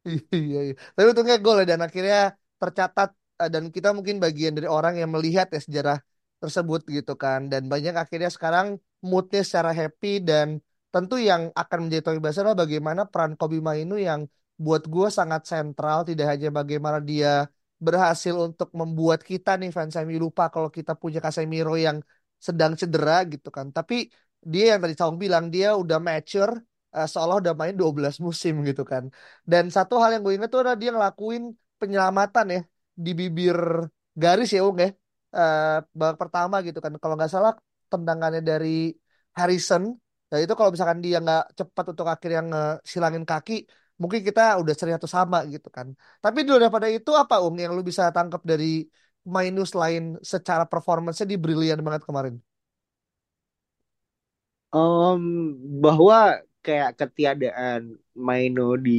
Iya, 0.06 0.58
iya. 0.66 0.74
Tapi 0.94 1.06
untungnya 1.12 1.36
gol 1.44 1.56
ya 1.60 1.64
dan 1.70 1.80
akhirnya 1.86 2.18
tercatat 2.62 3.08
eh, 3.42 3.50
dan 3.54 3.64
kita 3.74 3.88
mungkin 3.96 4.16
bagian 4.24 4.52
dari 4.56 4.68
orang 4.76 4.94
yang 5.00 5.10
melihat 5.16 5.46
ya 5.54 5.60
sejarah 5.66 5.98
tersebut 6.42 6.80
gitu 6.96 7.12
kan. 7.22 7.40
Dan 7.52 7.62
banyak 7.72 7.94
akhirnya 8.02 8.30
sekarang 8.36 8.66
moodnya 9.10 9.40
secara 9.48 9.70
happy 9.80 10.08
dan 10.28 10.48
tentu 10.94 11.14
yang 11.30 11.42
akan 11.60 11.78
menjadi 11.86 12.02
topik 12.06 12.22
besar 12.26 12.42
adalah 12.44 12.60
bagaimana 12.66 13.02
peran 13.12 13.32
Kobe 13.38 13.58
Mainu 13.68 13.94
yang 14.08 14.20
buat 14.64 14.82
gue 14.92 15.08
sangat 15.18 15.40
sentral. 15.50 15.98
Tidak 16.08 16.26
hanya 16.32 16.48
bagaimana 16.58 16.98
dia 17.10 17.46
berhasil 17.80 18.34
untuk 18.36 18.68
membuat 18.80 19.20
kita 19.24 19.56
nih 19.60 19.70
fans 19.76 19.96
MU 19.96 20.18
lupa 20.26 20.52
kalau 20.54 20.68
kita 20.68 20.92
punya 21.02 21.18
Casemiro 21.24 21.74
yang 21.86 21.98
sedang 22.46 22.72
cedera 22.80 23.24
gitu 23.32 23.48
kan. 23.56 23.66
Tapi 23.76 23.94
dia 24.52 24.62
yang 24.76 24.80
tadi 24.84 24.94
Saung 24.96 25.18
bilang 25.24 25.44
dia 25.54 25.76
udah 25.82 25.98
mature 26.08 26.52
eh, 26.96 27.06
seolah 27.12 27.36
udah 27.42 27.54
main 27.60 27.74
12 27.80 28.16
musim 28.26 28.54
gitu 28.68 28.82
kan. 28.92 29.04
Dan 29.50 29.64
satu 29.76 29.94
hal 30.00 30.10
yang 30.16 30.22
gue 30.26 30.34
inget 30.36 30.48
tuh 30.52 30.60
adalah 30.64 30.78
dia 30.82 30.90
ngelakuin 30.94 31.42
penyelamatan 31.80 32.46
ya 32.54 32.60
di 33.04 33.10
bibir 33.20 33.58
garis 34.22 34.48
ya 34.56 34.60
Ung 34.68 34.78
ya. 34.84 34.88
Eh, 35.36 35.62
babak 35.98 36.16
pertama 36.22 36.56
gitu 36.66 36.78
kan. 36.84 36.92
Kalau 37.02 37.14
nggak 37.18 37.32
salah 37.34 37.52
tendangannya 37.92 38.40
dari 38.50 38.68
Harrison. 39.38 39.82
Dan 40.30 40.38
itu 40.44 40.52
kalau 40.58 40.70
misalkan 40.74 41.00
dia 41.04 41.16
nggak 41.24 41.42
cepat 41.58 41.84
untuk 41.92 42.06
akhirnya 42.12 42.40
ngesilangin 42.50 43.24
kaki, 43.30 43.52
mungkin 44.00 44.20
kita 44.28 44.40
udah 44.62 44.74
seri 44.78 44.90
satu 44.96 45.08
sama 45.16 45.38
gitu 45.52 45.68
kan. 45.76 45.86
Tapi 46.24 46.38
dulu 46.46 46.56
daripada 46.62 46.88
itu 46.96 47.10
apa 47.22 47.34
Ung 47.44 47.56
yang 47.62 47.72
lu 47.76 47.82
bisa 47.90 48.04
tangkap 48.16 48.42
dari 48.50 48.66
minus 49.34 49.70
lain 49.80 50.02
secara 50.32 50.64
performance-nya 50.72 51.26
di 51.32 51.36
brilian 51.42 51.80
banget 51.86 52.02
kemarin? 52.08 52.34
Em, 54.74 55.22
bahwa 55.82 56.16
kayak 56.64 56.90
ketiadaan 57.00 57.80
Maino 58.26 58.62
di 58.86 58.90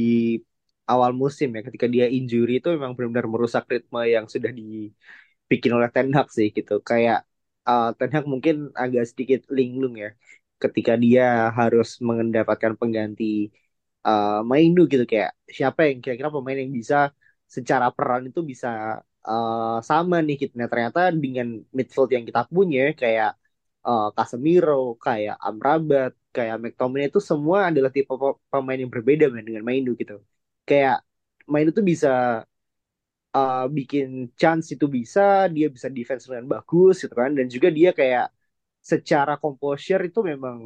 awal 0.90 1.10
musim 1.22 1.48
ya 1.56 1.60
ketika 1.66 1.86
dia 1.94 2.04
injury 2.16 2.50
itu 2.58 2.68
memang 2.74 2.92
benar-benar 2.96 3.26
merusak 3.32 3.64
ritme 3.72 4.00
yang 4.14 4.26
sudah 4.34 4.50
dibikin 4.60 5.72
oleh 5.76 5.88
Ten 5.94 6.08
Hag 6.16 6.28
sih 6.36 6.48
gitu. 6.56 6.72
Kayak 6.88 7.18
uh, 7.68 7.84
Ten 7.98 8.10
Hag 8.14 8.24
mungkin 8.32 8.54
agak 8.82 9.04
sedikit 9.10 9.40
linglung 9.56 9.94
ya 10.04 10.08
ketika 10.62 10.92
dia 11.04 11.22
harus 11.58 11.88
mendapatkan 12.08 12.72
pengganti 12.80 13.24
uh, 14.06 14.28
Mainu 14.50 14.80
gitu 14.92 15.04
kayak 15.12 15.30
siapa 15.58 15.80
yang 15.88 15.98
kira-kira 16.02 16.30
pemain 16.34 16.58
yang 16.62 16.72
bisa 16.80 16.96
secara 17.56 17.86
peran 17.96 18.22
itu 18.28 18.40
bisa 18.50 18.68
uh, 19.28 19.78
sama 19.90 20.16
nih 20.26 20.34
gitu. 20.42 20.52
Nah, 20.60 20.68
ternyata 20.72 21.00
dengan 21.24 21.46
midfield 21.76 22.10
yang 22.16 22.24
kita 22.28 22.40
punya 22.54 22.80
kayak 23.00 23.28
uh, 23.86 24.02
Casemiro, 24.16 24.72
kayak 25.04 25.34
Amrabat, 25.46 26.10
kayak 26.36 26.56
McTominay 26.62 27.06
itu 27.10 27.20
semua 27.30 27.58
adalah 27.70 27.90
tipe 27.96 28.12
pe- 28.22 28.38
pemain 28.52 28.78
yang 28.82 28.92
berbeda 28.94 29.24
men, 29.34 29.44
dengan 29.48 29.64
Mainu 29.68 29.90
gitu. 30.00 30.14
Kayak 30.68 30.96
Mainu 31.52 31.70
tuh 31.78 31.84
bisa 31.92 32.08
uh, 33.36 33.64
bikin 33.76 34.06
chance 34.40 34.66
itu 34.74 34.86
bisa, 34.98 35.20
dia 35.54 35.66
bisa 35.76 35.88
defense 35.96 36.22
dengan 36.28 36.46
bagus 36.54 36.94
gitu 37.02 37.14
kan, 37.22 37.30
dan 37.38 37.46
juga 37.54 37.68
dia 37.78 37.90
kayak 38.00 38.24
secara 38.90 39.32
composure 39.42 40.02
itu 40.08 40.20
memang 40.30 40.56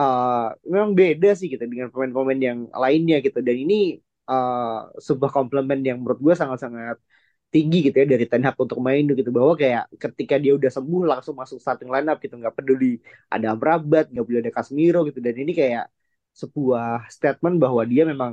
uh, 0.00 0.50
memang 0.72 0.90
beda 1.00 1.28
sih 1.38 1.46
gitu 1.52 1.64
dengan 1.72 1.88
pemain-pemain 1.92 2.40
yang 2.48 2.60
lainnya 2.84 3.16
gitu. 3.26 3.38
Dan 3.46 3.56
ini 3.64 3.74
uh, 4.30 4.90
sebuah 5.06 5.30
komplement 5.36 5.80
yang 5.88 5.96
menurut 6.02 6.20
gue 6.26 6.34
sangat-sangat 6.40 6.98
tinggi 7.54 7.76
gitu 7.86 7.96
ya 8.02 8.06
dari 8.12 8.24
Ten 8.30 8.42
Hag 8.46 8.56
untuk 8.64 8.78
main 8.88 9.04
gitu. 9.18 9.30
Bahwa 9.38 9.54
kayak 9.62 9.82
ketika 10.02 10.34
dia 10.42 10.52
udah 10.58 10.70
sembuh 10.76 11.02
langsung 11.12 11.34
masuk 11.40 11.58
starting 11.62 11.90
lineup 11.94 12.18
gitu. 12.24 12.34
Nggak 12.40 12.54
peduli 12.58 12.86
ada 13.34 13.46
Amrabat 13.54 14.04
nggak 14.12 14.24
peduli 14.26 14.40
ada 14.44 14.54
Casemiro 14.58 14.98
gitu. 15.08 15.18
Dan 15.26 15.34
ini 15.42 15.52
kayak 15.60 15.84
sebuah 16.42 17.08
statement 17.16 17.56
bahwa 17.62 17.82
dia 17.92 18.02
memang 18.12 18.32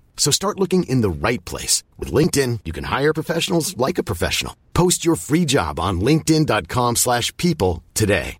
So 0.15 0.31
start 0.31 0.55
looking 0.61 0.87
in 0.87 1.01
the 1.03 1.09
right 1.09 1.43
place. 1.43 1.83
With 1.99 2.13
LinkedIn, 2.13 2.63
you 2.63 2.71
can 2.71 2.85
hire 2.87 3.11
professionals 3.11 3.75
like 3.75 3.97
a 3.97 4.05
professional. 4.05 4.55
Post 4.71 5.03
your 5.03 5.17
free 5.17 5.43
job 5.43 5.81
on 5.81 5.99
linkedin.com 5.99 6.95
slash 6.95 7.35
people 7.35 7.83
today. 7.97 8.37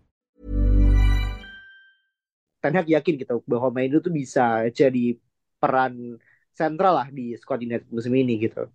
Ten 2.61 2.77
Hag 2.77 2.85
yakin 2.85 3.17
gitu 3.17 3.41
bahwa 3.49 3.73
Mainu 3.73 3.97
tuh 4.05 4.13
bisa 4.13 4.69
jadi 4.69 5.17
peran 5.57 6.21
sentral 6.53 6.93
lah 6.93 7.09
di 7.09 7.33
squad 7.33 7.65
United 7.65 7.89
musim 7.89 8.13
ini 8.13 8.37
gitu. 8.37 8.69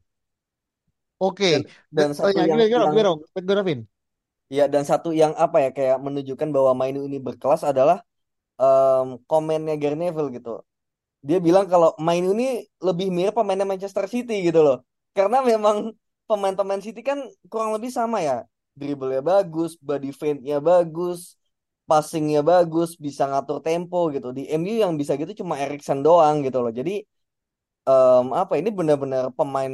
Oke. 1.23 1.62
Dan, 1.62 1.62
dan 1.95 2.09
Oh 2.19 2.29
satu 2.29 2.35
ya, 2.35 2.50
yang, 2.50 2.59
yang? 2.67 2.83
Gimana, 2.91 3.62
Vin? 3.62 3.87
ya 4.47 4.71
dan 4.71 4.87
satu 4.87 5.11
yang 5.11 5.35
apa 5.35 5.59
ya 5.59 5.71
kayak 5.75 5.99
menunjukkan 6.03 6.49
bahwa 6.55 6.73
Mainu 6.79 7.03
ini 7.07 7.19
berkelas 7.19 7.67
adalah 7.67 8.03
em, 8.59 9.19
komennya 9.26 9.75
Gary 9.79 9.99
Neville 9.99 10.31
gitu. 10.35 10.62
Dia 11.28 11.38
bilang 11.47 11.66
kalau 11.73 11.90
Mainu 12.06 12.28
ini 12.37 12.47
lebih 12.78 13.09
mirip 13.16 13.35
pemainnya 13.38 13.66
Manchester 13.66 14.04
City 14.14 14.35
gitu 14.47 14.61
loh. 14.66 14.76
Karena 15.16 15.38
memang 15.50 15.76
pemain-pemain 16.30 16.83
City 16.87 17.00
kan 17.02 17.18
kurang 17.50 17.71
lebih 17.76 17.90
sama 17.90 18.18
ya. 18.23 18.37
Dribblenya 18.78 19.23
bagus, 19.25 19.71
body 19.80 20.11
feint-nya 20.12 20.59
bagus, 20.61 21.35
passingnya 21.90 22.40
bagus, 22.45 22.95
bisa 23.06 23.23
ngatur 23.30 23.59
tempo 23.66 24.12
gitu. 24.14 24.28
Di 24.37 24.42
MU 24.52 24.76
yang 24.85 24.92
bisa 25.00 25.12
gitu 25.21 25.33
cuma 25.42 25.54
Erikson 25.59 25.99
doang 26.06 26.37
gitu 26.47 26.59
loh. 26.62 26.71
Jadi 26.71 27.02
em, 27.88 28.26
apa 28.40 28.52
ini 28.61 28.68
benar-benar 28.78 29.25
pemain 29.38 29.73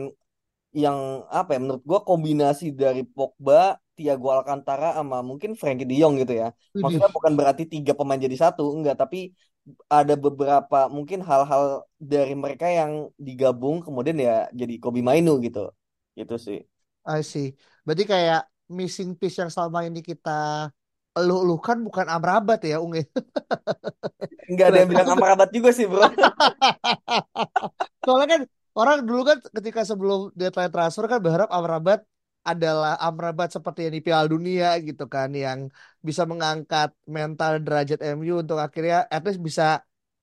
yang 0.73 0.99
apa 1.29 1.51
ya 1.55 1.59
menurut 1.65 1.85
gua 1.91 2.01
kombinasi 2.09 2.65
dari 2.73 3.03
Pogba, 3.05 3.77
Thiago 3.97 4.29
Alcantara 4.37 4.97
sama 4.99 5.21
mungkin 5.21 5.53
Frankie 5.61 5.87
De 5.89 5.95
Jong 6.01 6.15
gitu 6.23 6.33
ya. 6.43 6.49
Maksudnya 6.83 7.11
bukan 7.17 7.33
berarti 7.39 7.63
tiga 7.69 7.93
pemain 7.99 8.21
jadi 8.21 8.37
satu, 8.45 8.63
enggak, 8.77 8.97
tapi 9.03 9.19
ada 9.87 10.15
beberapa 10.19 10.91
mungkin 10.91 11.23
hal-hal 11.23 11.87
dari 11.97 12.35
mereka 12.35 12.67
yang 12.67 13.09
digabung 13.15 13.79
kemudian 13.79 14.19
ya 14.19 14.51
jadi 14.51 14.75
Kobe 14.83 15.01
Mainu 15.01 15.39
gitu. 15.43 15.71
Gitu 16.19 16.35
sih. 16.37 16.59
I 17.07 17.23
see. 17.23 17.55
Berarti 17.83 18.05
kayak 18.07 18.43
missing 18.71 19.15
piece 19.19 19.39
yang 19.43 19.51
selama 19.51 19.87
ini 19.87 20.01
kita 20.03 20.71
eluh-elukan 21.13 21.79
bukan 21.85 22.07
Amrabat 22.09 22.61
ya, 22.65 22.81
Unge. 22.81 23.09
Enggak 24.49 24.67
ada 24.73 24.79
yang 24.83 24.91
bilang 24.91 25.09
Amrabat 25.13 25.49
juga 25.53 25.71
sih, 25.77 25.85
Bro. 25.85 26.01
Soalnya 28.07 28.29
kan 28.39 28.41
orang 28.73 28.99
dulu 29.05 29.23
kan 29.29 29.39
ketika 29.61 29.85
sebelum 29.85 30.33
deadline 30.33 30.73
transfer 30.73 31.05
kan 31.07 31.21
berharap 31.21 31.53
Amrabat 31.53 32.03
adalah 32.51 32.99
Amrabat 33.07 33.49
seperti 33.57 33.87
yang 33.87 33.95
di 33.97 34.03
Piala 34.07 34.27
Dunia 34.27 34.67
gitu 34.87 35.05
kan 35.15 35.29
yang 35.45 35.61
bisa 36.07 36.23
mengangkat 36.31 36.89
mental 37.17 37.63
derajat 37.65 37.99
MU 38.17 38.43
untuk 38.43 38.59
akhirnya 38.59 39.07
at 39.15 39.23
least 39.27 39.41
bisa 39.49 39.63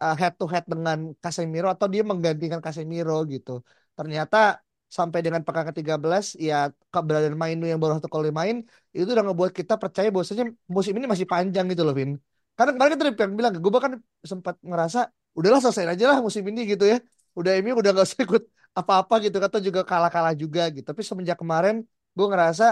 uh, 0.04 0.16
head 0.20 0.34
to 0.40 0.46
head 0.52 0.66
dengan 0.68 0.98
Casemiro 1.24 1.68
atau 1.76 1.88
dia 1.94 2.04
menggantikan 2.04 2.60
Casemiro 2.66 3.24
gitu. 3.34 3.52
Ternyata 3.98 4.38
sampai 4.90 5.20
dengan 5.26 5.42
pekan 5.46 5.70
ke-13 5.70 6.26
ya 6.42 6.56
keberadaan 6.94 7.38
Mainu 7.38 7.64
yang 7.70 7.78
baru 7.78 8.02
satu 8.02 8.10
kali 8.10 8.34
main 8.34 8.56
itu 8.90 9.10
udah 9.14 9.24
ngebuat 9.28 9.52
kita 9.60 9.74
percaya 9.78 10.10
bahwasanya 10.10 10.50
musim 10.76 10.94
ini 10.98 11.06
masih 11.06 11.28
panjang 11.30 11.66
gitu 11.72 11.82
loh 11.88 11.94
Vin. 11.94 12.18
Karena 12.58 12.72
kemarin 12.76 12.92
kan 12.92 13.00
Trip 13.00 13.18
yang 13.24 13.34
bilang 13.40 13.52
gue 13.64 13.72
bahkan 13.72 13.92
sempat 14.32 14.56
ngerasa 14.60 15.00
udahlah 15.38 15.60
selesai 15.64 15.86
aja 15.94 16.06
lah 16.12 16.18
musim 16.26 16.44
ini 16.50 16.62
gitu 16.74 16.84
ya 16.92 16.98
udah 17.38 17.54
ini 17.60 17.70
udah 17.80 17.90
gak 17.96 18.06
usah 18.10 18.20
ikut 18.26 18.44
apa-apa 18.76 19.14
gitu 19.26 19.38
kata 19.44 19.58
juga 19.68 19.82
kalah-kalah 19.86 20.34
juga 20.36 20.62
gitu 20.74 20.86
tapi 20.90 21.02
semenjak 21.06 21.38
kemarin 21.42 21.86
gue 22.20 22.28
ngerasa 22.28 22.66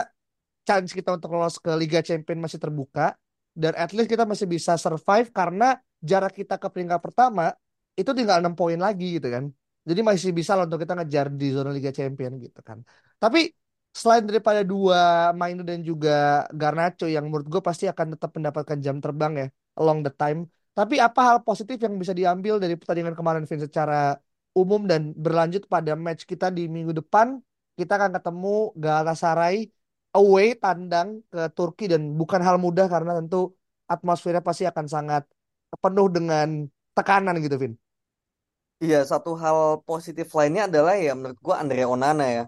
chance 0.67 0.91
kita 0.91 1.15
untuk 1.15 1.31
lolos 1.31 1.55
ke 1.63 1.71
Liga 1.79 2.03
Champions 2.03 2.41
masih 2.51 2.59
terbuka 2.59 3.15
dan 3.55 3.71
at 3.79 3.95
least 3.95 4.11
kita 4.11 4.27
masih 4.27 4.43
bisa 4.51 4.75
survive 4.75 5.31
karena 5.31 5.79
jarak 6.03 6.35
kita 6.35 6.59
ke 6.59 6.67
peringkat 6.67 6.99
pertama 6.99 7.55
itu 7.95 8.11
tinggal 8.11 8.43
enam 8.43 8.53
poin 8.53 8.77
lagi 8.77 9.17
gitu 9.17 9.27
kan. 9.31 9.49
Jadi 9.87 9.99
masih 10.03 10.29
bisa 10.35 10.51
lah 10.53 10.67
untuk 10.67 10.83
kita 10.83 10.93
ngejar 10.99 11.31
di 11.31 11.47
zona 11.55 11.71
Liga 11.71 11.89
Champions 11.95 12.37
gitu 12.43 12.59
kan. 12.59 12.83
Tapi 13.17 13.49
selain 13.95 14.21
daripada 14.29 14.61
dua 14.61 15.31
Mainu 15.33 15.63
dan 15.65 15.79
juga 15.81 16.45
Garnacho 16.53 17.07
yang 17.09 17.25
menurut 17.31 17.47
gue 17.47 17.61
pasti 17.63 17.89
akan 17.89 18.13
tetap 18.13 18.29
mendapatkan 18.37 18.77
jam 18.83 18.99
terbang 19.01 19.33
ya 19.41 19.47
along 19.79 20.05
the 20.05 20.11
time. 20.13 20.45
Tapi 20.77 21.01
apa 21.01 21.19
hal 21.25 21.37
positif 21.41 21.81
yang 21.81 21.97
bisa 21.97 22.13
diambil 22.13 22.61
dari 22.61 22.77
pertandingan 22.77 23.17
kemarin 23.17 23.43
Vin 23.49 23.61
secara 23.65 24.13
umum 24.53 24.85
dan 24.85 25.15
berlanjut 25.17 25.65
pada 25.65 25.97
match 25.97 26.29
kita 26.29 26.53
di 26.53 26.69
minggu 26.69 26.93
depan. 26.93 27.41
Kita 27.77 27.93
akan 28.01 28.11
ketemu 28.17 28.55
Galatasaray 28.73 29.55
away 30.17 30.57
tandang 30.57 31.21
ke 31.29 31.41
Turki 31.53 31.85
dan 31.85 32.01
bukan 32.17 32.41
hal 32.41 32.57
mudah 32.57 32.89
karena 32.89 33.11
tentu 33.21 33.53
atmosfernya 33.85 34.41
pasti 34.41 34.63
akan 34.65 34.85
sangat 34.89 35.23
penuh 35.83 36.07
dengan 36.09 36.65
tekanan 36.97 37.37
gitu, 37.37 37.55
Vin. 37.61 37.73
Iya, 38.83 38.97
satu 39.11 39.33
hal 39.41 39.81
positif 39.89 40.27
lainnya 40.37 40.69
adalah 40.69 40.93
ya 40.97 41.11
menurut 41.17 41.39
gua 41.45 41.55
Andre 41.61 41.81
Onana 41.85 42.25
ya. 42.37 42.43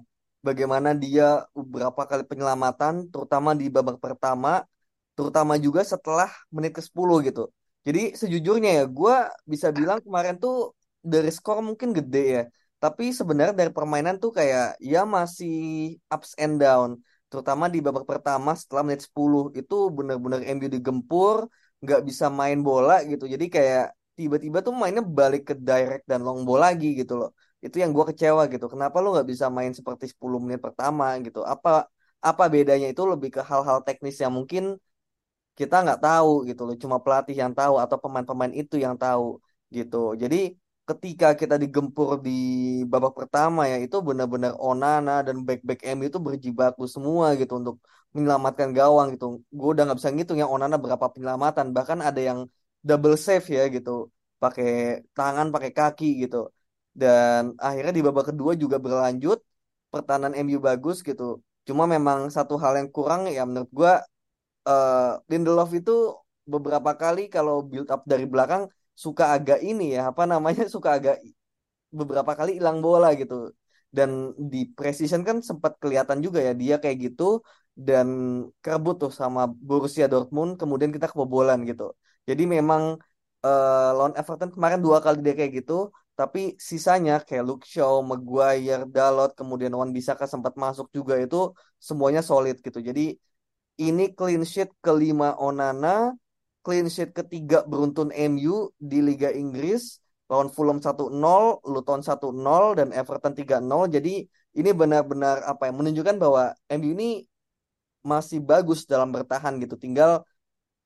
Bagaimana 0.45 0.89
dia 1.03 1.45
beberapa 1.57 2.01
kali 2.09 2.23
penyelamatan, 2.29 2.93
terutama 3.11 3.49
di 3.53 3.65
babak 3.67 3.97
pertama, 3.99 4.63
terutama 5.17 5.53
juga 5.59 5.81
setelah 5.83 6.29
menit 6.55 6.71
ke-10 6.77 7.09
gitu. 7.27 7.43
Jadi 7.85 8.13
sejujurnya 8.17 8.71
ya, 8.79 8.83
gua 8.85 9.29
bisa 9.45 9.67
bilang 9.73 9.99
kemarin 10.05 10.37
tuh 10.37 10.77
dari 11.01 11.29
skor 11.33 11.59
mungkin 11.65 11.89
gede 11.97 12.23
ya. 12.35 12.43
Tapi 12.83 13.03
sebenarnya 13.19 13.53
dari 13.59 13.71
permainan 13.77 14.15
tuh 14.23 14.31
kayak 14.39 14.79
ya 14.91 14.99
masih 15.15 15.53
ups 16.13 16.31
and 16.43 16.55
down. 16.63 16.89
Terutama 17.29 17.65
di 17.73 17.79
babak 17.85 18.05
pertama 18.11 18.51
setelah 18.55 18.81
menit 18.87 19.01
10 19.07 19.51
itu 19.59 19.75
benar-benar 19.97 20.39
MU 20.47 20.67
digempur, 20.75 21.37
nggak 21.83 21.99
bisa 22.07 22.25
main 22.39 22.59
bola 22.67 22.93
gitu. 23.11 23.23
Jadi 23.33 23.45
kayak 23.55 23.83
tiba-tiba 24.17 24.57
tuh 24.65 24.73
mainnya 24.79 25.03
balik 25.03 25.41
ke 25.49 25.53
direct 25.67 26.03
dan 26.09 26.19
long 26.27 26.39
ball 26.47 26.59
lagi 26.65 26.87
gitu 26.99 27.13
loh. 27.19 27.29
Itu 27.65 27.75
yang 27.83 27.91
gua 27.95 28.05
kecewa 28.09 28.41
gitu. 28.53 28.65
Kenapa 28.73 28.95
lu 29.03 29.07
nggak 29.13 29.27
bisa 29.31 29.45
main 29.57 29.71
seperti 29.75 30.05
10 30.13 30.39
menit 30.43 30.59
pertama 30.65 31.05
gitu? 31.25 31.39
Apa 31.53 31.69
apa 32.19 32.43
bedanya 32.51 32.87
itu 32.91 33.03
lebih 33.11 33.29
ke 33.35 33.41
hal-hal 33.49 33.79
teknis 33.87 34.15
yang 34.23 34.33
mungkin 34.37 34.63
kita 35.59 35.75
nggak 35.83 35.99
tahu 36.05 36.29
gitu 36.49 36.61
loh. 36.67 36.75
Cuma 36.83 36.97
pelatih 37.03 37.35
yang 37.41 37.51
tahu 37.59 37.75
atau 37.83 37.97
pemain-pemain 38.03 38.53
itu 38.61 38.75
yang 38.85 38.95
tahu 39.03 39.23
gitu. 39.75 40.15
Jadi 40.21 40.55
ketika 40.89 41.27
kita 41.41 41.55
digempur 41.63 42.09
di 42.25 42.31
babak 42.91 43.13
pertama 43.19 43.61
ya 43.71 43.77
itu 43.85 43.97
benar-benar 44.07 44.51
Onana 44.67 45.11
dan 45.27 45.37
back-back 45.47 45.79
MU 45.95 46.05
itu 46.11 46.19
berjibaku 46.27 46.83
semua 46.95 47.25
gitu 47.39 47.53
untuk 47.61 47.75
menyelamatkan 48.15 48.69
gawang 48.77 49.07
gitu. 49.13 49.25
Gue 49.57 49.67
udah 49.73 49.83
nggak 49.85 49.97
bisa 49.99 50.11
ngitung 50.13 50.37
ya 50.41 50.47
Onana 50.55 50.75
berapa 50.83 51.05
penyelamatan. 51.13 51.65
Bahkan 51.77 51.99
ada 52.07 52.21
yang 52.29 52.39
double 52.87 53.15
save 53.25 53.45
ya 53.57 53.61
gitu. 53.75 53.91
Pakai 54.41 54.67
tangan, 55.17 55.47
pakai 55.53 55.71
kaki 55.77 56.05
gitu. 56.23 56.37
Dan 57.01 57.41
akhirnya 57.67 57.93
di 57.97 58.01
babak 58.07 58.25
kedua 58.33 58.51
juga 58.63 58.77
berlanjut. 58.85 59.37
Pertahanan 59.93 60.33
MU 60.43 60.59
bagus 60.67 60.97
gitu. 61.09 61.23
Cuma 61.67 61.83
memang 61.95 62.19
satu 62.35 62.53
hal 62.63 62.73
yang 62.79 62.89
kurang 62.95 63.21
ya 63.37 63.41
menurut 63.49 63.69
gue 63.79 63.91
eh 64.69 65.11
Lindelof 65.31 65.69
itu 65.79 65.91
beberapa 66.53 66.91
kali 67.01 67.21
kalau 67.35 67.55
build 67.69 67.87
up 67.93 68.01
dari 68.11 68.25
belakang 68.33 68.63
suka 69.03 69.23
agak 69.35 69.59
ini 69.69 69.83
ya 69.95 70.01
apa 70.11 70.23
namanya 70.31 70.63
suka 70.75 70.89
agak 70.97 71.15
beberapa 71.99 72.31
kali 72.39 72.51
hilang 72.59 72.77
bola 72.85 73.07
gitu 73.21 73.35
dan 73.97 74.09
di 74.51 74.57
precision 74.77 75.21
kan 75.27 75.37
sempat 75.49 75.73
kelihatan 75.81 76.19
juga 76.25 76.39
ya 76.47 76.53
dia 76.61 76.75
kayak 76.83 76.97
gitu 77.05 77.23
dan 77.87 78.07
kerebut 78.63 78.95
tuh 79.03 79.11
sama 79.21 79.41
Borussia 79.67 80.05
Dortmund 80.11 80.51
kemudian 80.61 80.91
kita 80.95 81.07
kebobolan 81.11 81.59
gitu 81.69 81.83
jadi 82.29 82.43
memang 82.55 82.83
eh, 83.45 83.89
lawan 83.97 84.13
Everton 84.19 84.51
kemarin 84.55 84.79
dua 84.85 84.97
kali 85.05 85.17
dia 85.25 85.33
kayak 85.39 85.53
gitu 85.63 85.73
tapi 86.19 86.39
sisanya 86.59 87.13
kayak 87.23 87.43
Luke 87.47 87.63
Shaw, 87.63 88.03
Maguire, 88.03 88.83
Dalot, 88.95 89.31
kemudian 89.39 89.71
Wan 89.79 89.95
Bisaka 89.95 90.27
sempat 90.27 90.53
masuk 90.59 90.91
juga 90.91 91.15
itu 91.15 91.55
semuanya 91.79 92.19
solid 92.19 92.59
gitu. 92.59 92.79
Jadi 92.83 93.15
ini 93.79 94.03
clean 94.17 94.43
sheet 94.51 94.69
kelima 94.85 95.27
Onana, 95.39 96.11
clean 96.65 96.87
sheet 96.91 97.11
ketiga 97.15 97.63
beruntun 97.65 98.09
MU 98.13 98.69
di 98.79 98.99
Liga 99.01 99.29
Inggris. 99.31 99.99
Lawan 100.29 100.53
Fulham 100.53 100.77
1-0, 100.77 101.57
Luton 101.65 102.05
1-0, 102.05 102.77
dan 102.77 102.93
Everton 102.93 103.33
3-0. 103.33 103.89
Jadi 103.89 104.29
ini 104.53 104.69
benar-benar 104.73 105.41
apa 105.41 105.65
yang 105.67 105.81
menunjukkan 105.81 106.15
bahwa 106.21 106.53
MU 106.69 106.93
ini 106.93 107.25
masih 108.05 108.39
bagus 108.39 108.85
dalam 108.85 109.09
bertahan 109.09 109.57
gitu. 109.57 109.73
Tinggal 109.73 110.21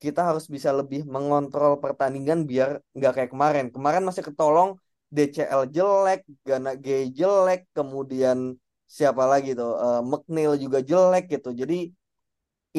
kita 0.03 0.21
harus 0.23 0.45
bisa 0.47 0.69
lebih 0.75 1.07
mengontrol 1.07 1.79
pertandingan 1.83 2.43
biar 2.43 2.79
nggak 2.95 3.11
kayak 3.15 3.31
kemarin. 3.31 3.65
Kemarin 3.75 4.03
masih 4.07 4.23
ketolong 4.27 4.79
DCL 5.13 5.69
jelek, 5.75 6.23
Gana 6.47 6.73
Gay 6.79 7.13
jelek, 7.13 7.69
kemudian 7.77 8.57
siapa 8.87 9.23
lagi 9.29 9.55
tuh, 9.59 9.71
eh, 9.77 10.01
McNeil 10.03 10.53
juga 10.63 10.79
jelek 10.83 11.23
gitu. 11.33 11.49
Jadi 11.61 11.93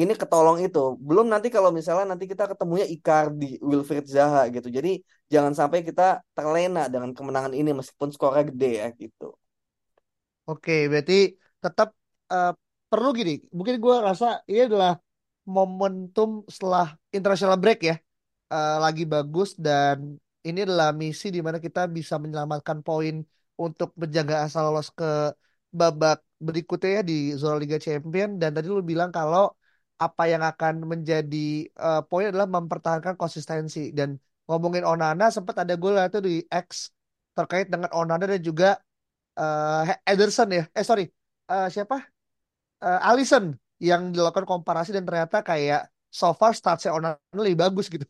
ini 0.01 0.13
ketolong 0.21 0.57
itu. 0.65 0.79
Belum 1.07 1.25
nanti 1.33 1.47
kalau 1.55 1.69
misalnya 1.77 2.05
nanti 2.11 2.25
kita 2.31 2.43
ketemunya 2.51 2.85
Icardi, 2.95 3.45
Wilfried 3.69 4.05
Zaha 4.15 4.41
gitu. 4.55 4.67
Jadi 4.77 4.89
jangan 5.33 5.53
sampai 5.59 5.79
kita 5.87 6.01
terlena 6.35 6.79
dengan 6.93 7.11
kemenangan 7.17 7.53
ini 7.59 7.69
meskipun 7.79 8.09
skornya 8.15 8.43
gede 8.51 8.69
ya 8.81 8.87
gitu. 9.01 9.25
Oke, 10.49 10.71
berarti 10.91 11.13
tetap 11.63 11.87
eh, 12.33 12.51
perlu 12.89 13.07
gini. 13.19 13.31
Mungkin 13.57 13.75
gue 13.83 13.95
rasa 14.07 14.25
ini 14.49 14.59
adalah 14.67 14.91
momentum 15.55 16.29
setelah 16.55 16.85
international 17.15 17.57
break 17.63 17.79
ya. 17.89 17.95
Eh, 18.53 18.75
lagi 18.85 19.03
bagus 19.13 19.49
dan 19.65 19.97
ini 20.47 20.59
adalah 20.65 20.87
misi 21.01 21.25
di 21.35 21.39
mana 21.45 21.57
kita 21.65 21.79
bisa 21.97 22.15
menyelamatkan 22.23 22.77
poin 22.87 23.15
untuk 23.63 23.89
menjaga 24.01 24.35
asal 24.45 24.61
lolos 24.69 24.89
ke 24.99 25.05
babak 25.79 26.17
berikutnya 26.47 26.89
ya 26.97 27.01
di 27.09 27.13
zona 27.41 27.55
Liga 27.61 27.77
Champion. 27.85 28.29
Dan 28.41 28.49
tadi 28.55 28.67
lu 28.75 28.81
bilang 28.91 29.09
kalau 29.17 29.43
apa 30.03 30.23
yang 30.31 30.43
akan 30.51 30.73
menjadi 30.91 31.37
eh, 31.69 31.99
poin 32.09 32.25
adalah 32.31 32.47
mempertahankan 32.57 33.15
konsistensi. 33.21 33.79
Dan 33.97 34.09
ngomongin 34.47 34.83
Onana 34.91 35.25
sempat 35.35 35.55
ada 35.63 35.73
lihat 35.79 36.09
tuh 36.15 36.23
di 36.27 36.33
X 36.51 36.91
terkait 37.37 37.67
dengan 37.73 37.89
Onana 37.95 38.25
dan 38.31 38.41
juga 38.49 38.67
eh 39.39 39.95
Ederson 40.11 40.49
ya. 40.57 40.63
Eh 40.77 40.85
sorry, 40.89 41.05
Eh, 41.51 41.67
siapa? 41.75 41.95
Eh, 42.85 42.99
Alisson 43.09 43.45
yang 43.89 44.01
dilakukan 44.15 44.45
komparasi 44.51 44.89
dan 44.95 45.03
ternyata 45.07 45.37
kayak 45.49 45.81
so 46.19 46.27
far 46.39 46.51
statsnya 46.59 46.91
Onana 46.97 47.17
lebih 47.45 47.57
bagus 47.63 47.85
gitu 47.93 48.05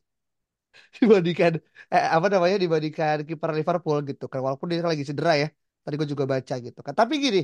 dibandingkan 1.01 1.51
eh, 1.93 2.05
apa 2.15 2.27
namanya 2.33 2.57
dibandingkan 2.63 3.15
kiper 3.27 3.49
Liverpool 3.57 3.97
gitu 4.09 4.23
kan. 4.31 4.39
Walaupun 4.45 4.67
dia 4.71 4.79
lagi 4.91 5.03
cedera 5.09 5.31
ya. 5.43 5.47
Tadi 5.83 5.93
gue 5.99 6.07
juga 6.13 6.25
baca 6.33 6.53
gitu 6.65 6.79
kan. 6.85 6.93
Tapi 6.99 7.13
gini, 7.23 7.39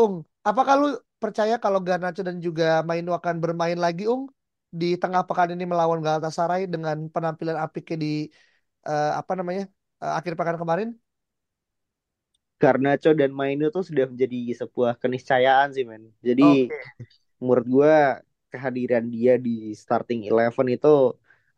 Ung, 0.00 0.14
apakah 0.48 0.74
lu 0.80 0.86
percaya 1.22 1.54
kalau 1.64 1.80
Garnacho 1.86 2.20
dan 2.28 2.36
juga 2.46 2.64
Mainu 2.88 3.10
akan 3.18 3.36
bermain 3.44 3.78
lagi, 3.84 4.02
Ung, 4.12 4.22
di 4.80 4.86
tengah 5.02 5.22
pekan 5.28 5.48
ini 5.54 5.64
melawan 5.70 6.00
Galatasaray 6.06 6.60
dengan 6.74 6.96
penampilan 7.14 7.56
apiknya 7.64 7.96
di 8.04 8.08
eh, 8.88 9.06
apa 9.20 9.32
namanya 9.38 9.62
eh, 10.04 10.12
akhir 10.18 10.32
pekan 10.38 10.58
kemarin? 10.62 10.88
Garnacho 12.62 13.10
dan 13.20 13.30
Mainu 13.38 13.64
tuh 13.74 13.82
sudah 13.88 14.06
menjadi 14.12 14.38
sebuah 14.60 14.92
keniscayaan 15.02 15.68
sih 15.74 15.84
men. 15.90 16.02
Jadi 16.26 16.42
Oke. 16.42 16.76
menurut 17.42 17.66
gue 17.74 17.92
kehadiran 18.52 19.04
dia 19.14 19.32
di 19.46 19.50
starting 19.82 20.20
eleven 20.30 20.66
itu 20.76 20.88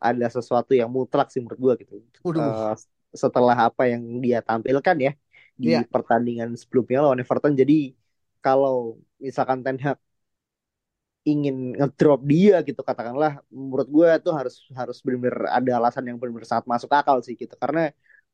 ada 0.07 0.25
sesuatu 0.35 0.71
yang 0.79 0.89
mutlak 0.97 1.27
sih 1.33 1.39
menurut 1.43 1.59
gue 1.65 1.73
gitu. 1.85 1.93
Eh, 2.39 2.71
setelah 3.23 3.55
apa 3.67 3.83
yang 3.91 4.03
dia 4.25 4.39
tampilkan 4.49 4.95
ya 5.07 5.11
di 5.63 5.69
Iya. 5.69 5.85
pertandingan 5.93 6.49
sebelumnya 6.61 6.97
lawan 7.05 7.19
Everton. 7.23 7.53
Jadi 7.61 7.73
kalau 8.45 8.73
misalkan 9.25 9.59
Ten 9.65 9.77
Hag 9.85 9.97
ingin 11.31 11.55
ngedrop 11.77 12.21
dia 12.31 12.61
gitu 12.67 12.81
katakanlah 12.85 13.41
menurut 13.49 13.87
gue 13.95 14.09
tuh 14.25 14.33
harus 14.37 14.55
harus 14.79 14.97
benar-benar 15.05 15.41
ada 15.57 15.71
alasan 15.81 16.03
yang 16.09 16.17
benar-benar 16.21 16.45
sangat 16.51 16.65
masuk 16.73 16.89
akal 16.93 17.17
sih 17.25 17.33
gitu. 17.41 17.53
Karena 17.57 17.89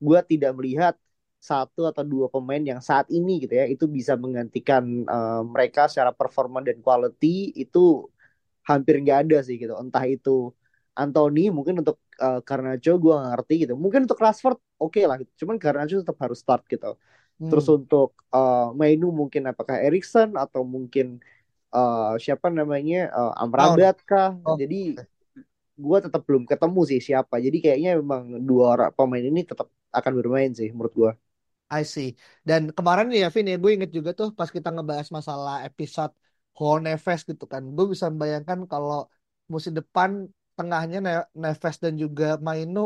gue 0.05 0.19
tidak 0.31 0.51
melihat 0.59 0.93
satu 1.41 1.87
atau 1.89 2.03
dua 2.05 2.27
pemain 2.29 2.59
yang 2.61 2.81
saat 2.83 3.07
ini 3.09 3.41
gitu 3.47 3.53
ya 3.57 3.65
itu 3.73 3.85
bisa 3.97 4.13
menggantikan 4.19 4.83
eh, 5.07 5.41
mereka 5.53 5.87
secara 5.89 6.11
performa 6.19 6.59
dan 6.67 6.77
quality 6.85 7.55
itu 7.63 7.79
hampir 8.69 8.95
nggak 9.03 9.17
ada 9.27 9.37
sih 9.47 9.55
gitu. 9.61 9.73
Entah 9.79 10.05
itu 10.07 10.51
Anthony 10.95 11.47
mungkin 11.55 11.75
untuk 11.81 11.97
uh, 12.19 12.39
Garnacho 12.47 12.91
gue 12.99 13.15
ngerti 13.15 13.53
gitu. 13.67 13.73
Mungkin 13.79 14.05
untuk 14.05 14.19
Rashford 14.21 14.59
oke 14.83 15.01
lah 15.09 15.15
gitu. 15.21 15.31
cuman 15.45 15.55
Garnacho 15.61 15.95
tetap 16.03 16.17
harus 16.23 16.39
start 16.43 16.63
gitu 16.67 16.99
terus 17.49 17.65
Hmm. 17.65 17.75
untuk 17.77 18.07
uh, 18.35 18.71
Mainu 18.79 19.05
mungkin 19.21 19.43
apakah 19.51 19.75
Erikson 19.85 20.29
atau 20.43 20.61
mungkin 20.75 21.05
uh, 21.75 22.15
siapa 22.25 22.47
namanya 22.59 22.97
uh, 23.17 23.33
Amrabat 23.43 23.95
kah 24.09 24.29
Oh, 24.45 24.61
jadi 24.61 24.75
gue 25.85 25.97
tetap 26.05 26.21
belum 26.27 26.43
ketemu 26.51 26.79
sih 26.89 26.99
siapa 27.07 27.35
jadi 27.45 27.57
kayaknya 27.63 27.89
memang 28.01 28.23
dua 28.49 28.63
orang 28.73 28.89
pemain 28.97 29.25
ini 29.29 29.39
tetap 29.49 29.67
akan 29.97 30.13
bermain 30.19 30.51
sih 30.59 30.69
menurut 30.75 30.93
gue 31.01 31.11
I 31.71 31.81
see. 31.93 32.07
Dan 32.47 32.61
kemarin 32.77 33.07
ya, 33.21 33.27
Vin 33.33 33.47
ya, 33.51 33.55
gue 33.63 33.71
inget 33.75 33.91
juga 33.97 34.09
tuh 34.19 34.27
pas 34.39 34.49
kita 34.55 34.67
ngebahas 34.75 35.07
masalah 35.17 35.53
episode 35.67 36.11
Whole 36.55 36.79
Neves 36.85 37.19
gitu 37.29 37.43
kan. 37.53 37.61
Gue 37.75 37.85
bisa 37.93 38.05
membayangkan 38.11 38.59
kalau 38.71 38.97
musim 39.53 39.71
depan 39.79 40.09
tengahnya 40.57 40.97
Ne- 41.05 41.29
Neves 41.43 41.75
dan 41.83 41.93
juga 42.03 42.25
Mainu 42.47 42.79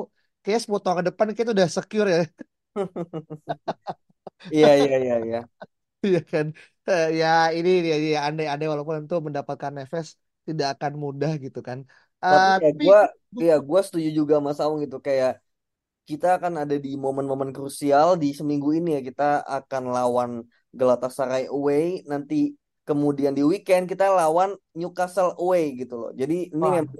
kayak 0.44 0.60
10 0.64 0.82
tahun 0.84 0.98
ke 1.02 1.06
depan 1.10 1.28
kita 1.38 1.50
udah 1.56 1.68
secure 1.78 2.08
ya. 2.14 2.18
Iya 4.56 4.68
iya 4.80 4.94
iya 5.04 5.16
iya. 5.28 5.38
Iya 6.08 6.20
kan. 6.32 6.48
Eh, 6.90 7.04
ya 7.20 7.28
ini 7.58 7.70
dia 7.86 7.96
dia 8.06 8.18
andai-andai 8.28 8.68
walaupun 8.74 8.96
tentu 9.00 9.16
mendapatkan 9.28 9.72
Neves 9.78 10.10
tidak 10.48 10.68
akan 10.76 10.94
mudah 11.06 11.32
gitu 11.46 11.60
kan. 11.70 11.80
Tapi 12.30 12.48
Eh, 12.50 12.56
ya 12.64 12.70
tapi 12.70 12.84
gue 12.84 12.98
ya 13.48 13.54
gue 13.68 13.80
setuju 13.86 14.10
juga 14.20 14.34
sama 14.40 14.52
Saung 14.58 14.80
gitu 14.86 14.98
kayak 15.08 15.32
kita 16.10 16.28
akan 16.38 16.54
ada 16.64 16.76
di 16.86 16.90
momen-momen 17.06 17.52
krusial 17.58 18.08
di 18.24 18.28
seminggu 18.40 18.70
ini 18.78 18.90
ya 18.98 19.02
kita 19.10 19.24
akan 19.58 19.84
lawan 19.96 20.32
Galatasaray 20.80 21.44
away 21.56 21.84
nanti 22.12 22.36
kemudian 22.88 23.34
di 23.38 23.44
weekend 23.52 23.84
kita 23.92 24.06
lawan 24.20 24.50
Newcastle 24.80 25.32
away 25.44 25.64
gitu 25.82 25.94
loh. 26.02 26.10
Jadi 26.22 26.34
ini 26.56 26.68
wah, 26.68 26.78
memang 26.78 26.98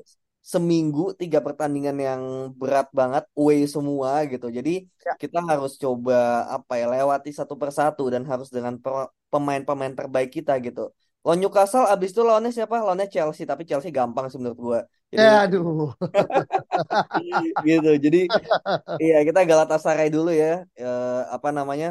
seminggu 0.52 1.02
tiga 1.18 1.40
pertandingan 1.42 1.98
yang 2.08 2.22
berat 2.54 2.88
banget 3.00 3.24
away 3.34 3.66
semua 3.66 4.22
gitu. 4.30 4.48
Jadi 4.58 4.86
ya, 5.02 5.14
kita 5.22 5.40
harus 5.50 5.72
coba 5.84 6.46
apa 6.56 6.74
ya 6.78 6.86
lewati 6.94 7.30
satu 7.34 7.58
persatu 7.62 8.04
dan 8.14 8.22
harus 8.30 8.54
dengan 8.54 8.78
pemain-pemain 9.34 9.94
terbaik 9.98 10.30
kita 10.38 10.54
gitu. 10.62 10.94
Lawan 11.26 11.42
Newcastle 11.42 11.90
abis 11.90 12.14
itu 12.14 12.22
lawannya 12.22 12.54
siapa? 12.54 12.76
Lawannya 12.86 13.10
Chelsea 13.10 13.50
tapi 13.50 13.66
Chelsea 13.66 13.90
gampang 13.90 14.30
sih 14.30 14.38
menurut 14.38 14.60
gua. 14.62 14.80
Jadi 15.10 15.26
ya 15.26 15.32
aduh. 15.50 15.90
gitu. 17.68 17.90
Jadi 18.06 18.20
Iya, 19.02 19.18
kita 19.28 19.40
Galatasaray 19.50 20.08
dulu 20.14 20.30
ya. 20.32 20.64
Eh, 20.78 21.22
apa 21.36 21.50
namanya? 21.58 21.88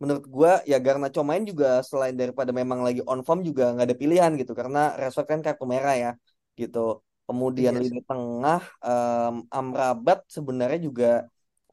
Menurut 0.00 0.24
gua 0.28 0.50
ya 0.70 0.76
Garnacho 0.78 1.20
main 1.24 1.42
juga 1.50 1.80
selain 1.82 2.14
daripada 2.20 2.52
memang 2.52 2.80
lagi 2.86 3.00
on 3.10 3.20
form 3.26 3.40
juga 3.48 3.72
nggak 3.72 3.86
ada 3.88 3.96
pilihan 4.02 4.30
gitu 4.40 4.52
karena 4.54 4.92
Rashford 5.00 5.26
kan 5.32 5.40
kartu 5.46 5.64
merah 5.66 5.94
ya 5.96 6.10
gitu. 6.60 6.78
Kemudian 7.26 7.74
Iya 7.74 7.82
sih. 7.82 7.92
lini 7.92 8.00
tengah 8.08 8.60
em, 8.86 9.34
Amrabat 9.58 10.18
sebenarnya 10.36 10.78
juga 10.88 11.06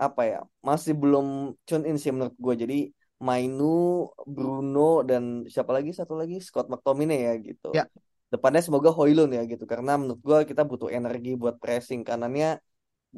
apa 0.06 0.22
ya 0.32 0.38
masih 0.68 0.94
belum 1.02 1.26
tune 1.68 1.84
in 1.89 1.96
sih 2.02 2.12
menurut 2.16 2.36
gua. 2.44 2.54
Jadi 2.63 2.76
Mainu, 3.28 3.66
Bruno 4.36 4.80
dan 5.10 5.24
siapa 5.54 5.72
lagi 5.78 5.92
satu 6.00 6.13
lagi 6.22 6.36
Scott 6.48 6.68
McTominay 6.72 7.20
ya 7.28 7.34
gitu. 7.48 7.68
Ya, 7.74 7.88
Depannya 8.34 8.62
semoga 8.66 8.89
Højlund 8.98 9.32
ya 9.38 9.42
gitu 9.52 9.63
karena 9.72 9.92
menurut 10.02 10.22
gua 10.28 10.38
kita 10.50 10.62
butuh 10.70 10.89
energi 10.98 11.30
buat 11.42 11.56
pressing 11.62 12.02
kanannya 12.10 12.48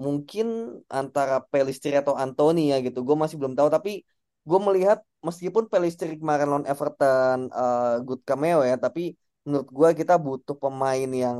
mungkin 0.05 0.45
antara 0.99 1.33
Pelistri 1.51 1.91
atau 2.01 2.13
Anthony 2.23 2.59
ya 2.71 2.77
gitu. 2.85 2.99
Gue 3.07 3.15
masih 3.23 3.35
belum 3.39 3.55
tahu 3.59 3.69
tapi 3.75 3.91
gue 4.49 4.59
melihat 4.67 4.99
meskipun 5.27 5.63
Pelistri 5.71 6.19
kemarin 6.21 6.47
lawan 6.51 6.67
Everton 6.71 7.39
eh, 7.59 7.95
good 8.05 8.21
cameo 8.27 8.59
ya, 8.69 8.75
tapi 8.85 9.01
menurut 9.47 9.69
gue 9.77 9.89
kita 9.99 10.13
butuh 10.25 10.55
pemain 10.63 11.09
yang 11.23 11.39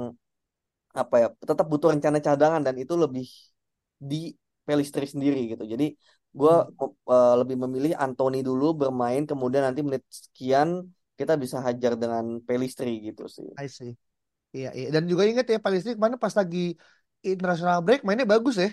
apa 1.02 1.16
ya 1.22 1.28
tetap 1.50 1.66
butuh 1.72 1.90
rencana 1.94 2.18
cadangan 2.24 2.62
dan 2.64 2.76
itu 2.80 2.94
lebih 2.96 3.28
di 4.00 4.36
Pelistri 4.66 5.06
sendiri 5.06 5.46
gitu. 5.54 5.64
Jadi 5.64 5.94
gue 6.36 6.56
hmm, 6.68 7.36
lebih 7.40 7.56
memilih 7.64 7.94
Anthony 7.96 8.42
dulu 8.42 8.76
bermain 8.82 9.24
kemudian 9.30 9.64
nanti 9.68 9.86
menit 9.86 10.04
sekian 10.10 10.90
kita 11.16 11.40
bisa 11.40 11.64
hajar 11.64 11.94
dengan 11.96 12.44
Pelistri 12.44 13.00
gitu 13.08 13.30
sih. 13.30 13.48
I 13.56 13.68
see. 13.70 13.94
Iya, 14.56 14.70
iya. 14.72 14.88
Dan 14.96 15.04
juga 15.12 15.24
inget 15.28 15.46
ya 15.52 15.60
Palestina 15.60 15.96
kemarin 16.00 16.16
pas 16.16 16.32
lagi 16.32 16.80
international 17.24 17.84
break 17.86 18.02
mainnya 18.08 18.28
bagus 18.28 18.56
ya. 18.56 18.72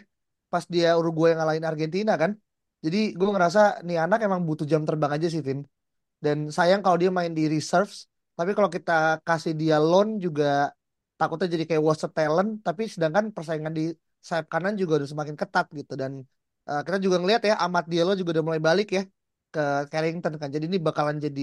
Pas 0.52 0.64
dia 0.66 0.94
Uruguay 0.98 1.34
ngalahin 1.34 1.66
Argentina 1.66 2.14
kan. 2.14 2.38
Jadi 2.82 3.14
gue 3.14 3.28
ngerasa 3.30 3.82
nih 3.86 3.98
anak 4.02 4.26
emang 4.26 4.42
butuh 4.42 4.66
jam 4.66 4.82
terbang 4.82 5.12
aja 5.14 5.26
sih 5.30 5.42
Vin. 5.42 5.62
Dan 6.22 6.50
sayang 6.50 6.82
kalau 6.82 6.98
dia 6.98 7.10
main 7.10 7.30
di 7.34 7.46
reserves. 7.50 8.06
Tapi 8.38 8.56
kalau 8.56 8.70
kita 8.70 9.22
kasih 9.26 9.54
dia 9.54 9.76
loan 9.76 10.18
juga 10.18 10.72
takutnya 11.22 11.48
jadi 11.54 11.64
kayak 11.70 11.82
wasted 11.88 12.12
talent. 12.18 12.50
Tapi 12.66 12.82
sedangkan 12.94 13.24
persaingan 13.36 13.72
di 13.78 13.82
sayap 14.28 14.46
kanan 14.52 14.74
juga 14.80 14.92
udah 14.98 15.08
semakin 15.12 15.36
ketat 15.40 15.66
gitu. 15.78 15.92
Dan 16.02 16.12
eh, 16.68 16.80
kita 16.86 16.96
juga 17.04 17.16
ngelihat 17.20 17.42
ya 17.50 17.54
Amat 17.64 17.84
Diallo 17.90 18.12
juga 18.20 18.30
udah 18.38 18.44
mulai 18.48 18.62
balik 18.68 18.86
ya 18.96 19.02
ke 19.54 19.60
Carrington 19.92 20.34
kan. 20.40 20.48
Jadi 20.54 20.64
ini 20.70 20.78
bakalan 20.88 21.16
jadi 21.26 21.42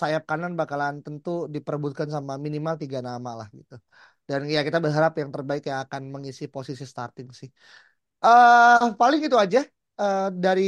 sayap 0.00 0.22
kanan 0.30 0.52
bakalan 0.60 0.94
tentu 1.06 1.30
diperebutkan 1.54 2.08
sama 2.14 2.32
minimal 2.46 2.74
tiga 2.82 2.98
nama 3.08 3.30
lah 3.40 3.48
gitu. 3.58 3.74
Dan 4.28 4.40
ya 4.54 4.60
kita 4.66 4.78
berharap 4.84 5.12
yang 5.20 5.30
terbaik 5.34 5.62
yang 5.70 5.78
akan 5.86 6.02
mengisi 6.14 6.44
posisi 6.54 6.84
starting 6.92 7.28
sih. 7.40 7.48
eh 8.24 8.76
paling 9.00 9.20
itu 9.26 9.36
aja. 9.44 9.58
Eh 10.00 10.26
dari 10.44 10.62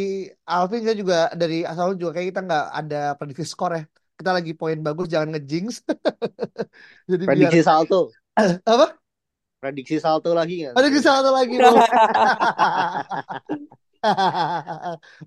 Alvin 0.53 0.81
saya 0.87 0.97
juga 1.03 1.17
dari 1.41 1.57
asal 1.71 1.87
juga 2.01 2.11
kayak 2.17 2.29
kita 2.33 2.41
nggak 2.47 2.65
ada 2.79 2.97
prediksi 3.19 3.45
skor 3.53 3.71
ya. 3.79 3.83
Kita 4.19 4.31
lagi 4.37 4.53
poin 4.61 4.79
bagus 4.87 5.07
jangan 5.13 5.29
ngejinx. 5.35 5.71
Jadi 7.11 7.27
biar 7.37 7.55
prediksi 7.57 7.99
salto 8.39 8.71
apa? 8.75 8.87
prediksi 9.59 9.97
salto 9.99 10.31
lagi 10.39 10.55
nggak 10.63 10.75
Ada 10.79 10.89
kisah 10.95 11.13
satu 11.19 11.31
lagi 11.35 11.55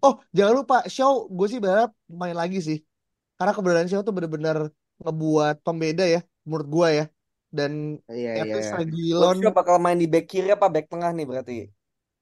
oh 0.06 0.14
jangan 0.32 0.54
lupa 0.64 0.78
show 0.88 1.28
gue 1.28 1.48
sih 1.52 1.60
berharap 1.60 1.92
main 2.08 2.36
lagi 2.36 2.60
sih. 2.64 2.80
Karena 3.36 3.52
keberadaan 3.56 3.90
show 3.92 4.02
tuh 4.08 4.16
bener-bener 4.16 4.72
ngebuat 5.04 5.56
pembeda 5.66 6.06
ya 6.08 6.22
menurut 6.48 6.68
gue 6.76 6.88
ya. 7.00 7.06
Dan 7.52 8.00
iya 8.08 8.40
at 8.40 8.48
iya 8.48 8.80
Luxio 9.20 9.52
bakal 9.52 9.76
main 9.84 10.00
di 10.00 10.08
back 10.08 10.26
kiri 10.32 10.56
apa 10.56 10.72
back 10.72 10.88
tengah 10.88 11.12
nih 11.12 11.26
berarti? 11.28 11.54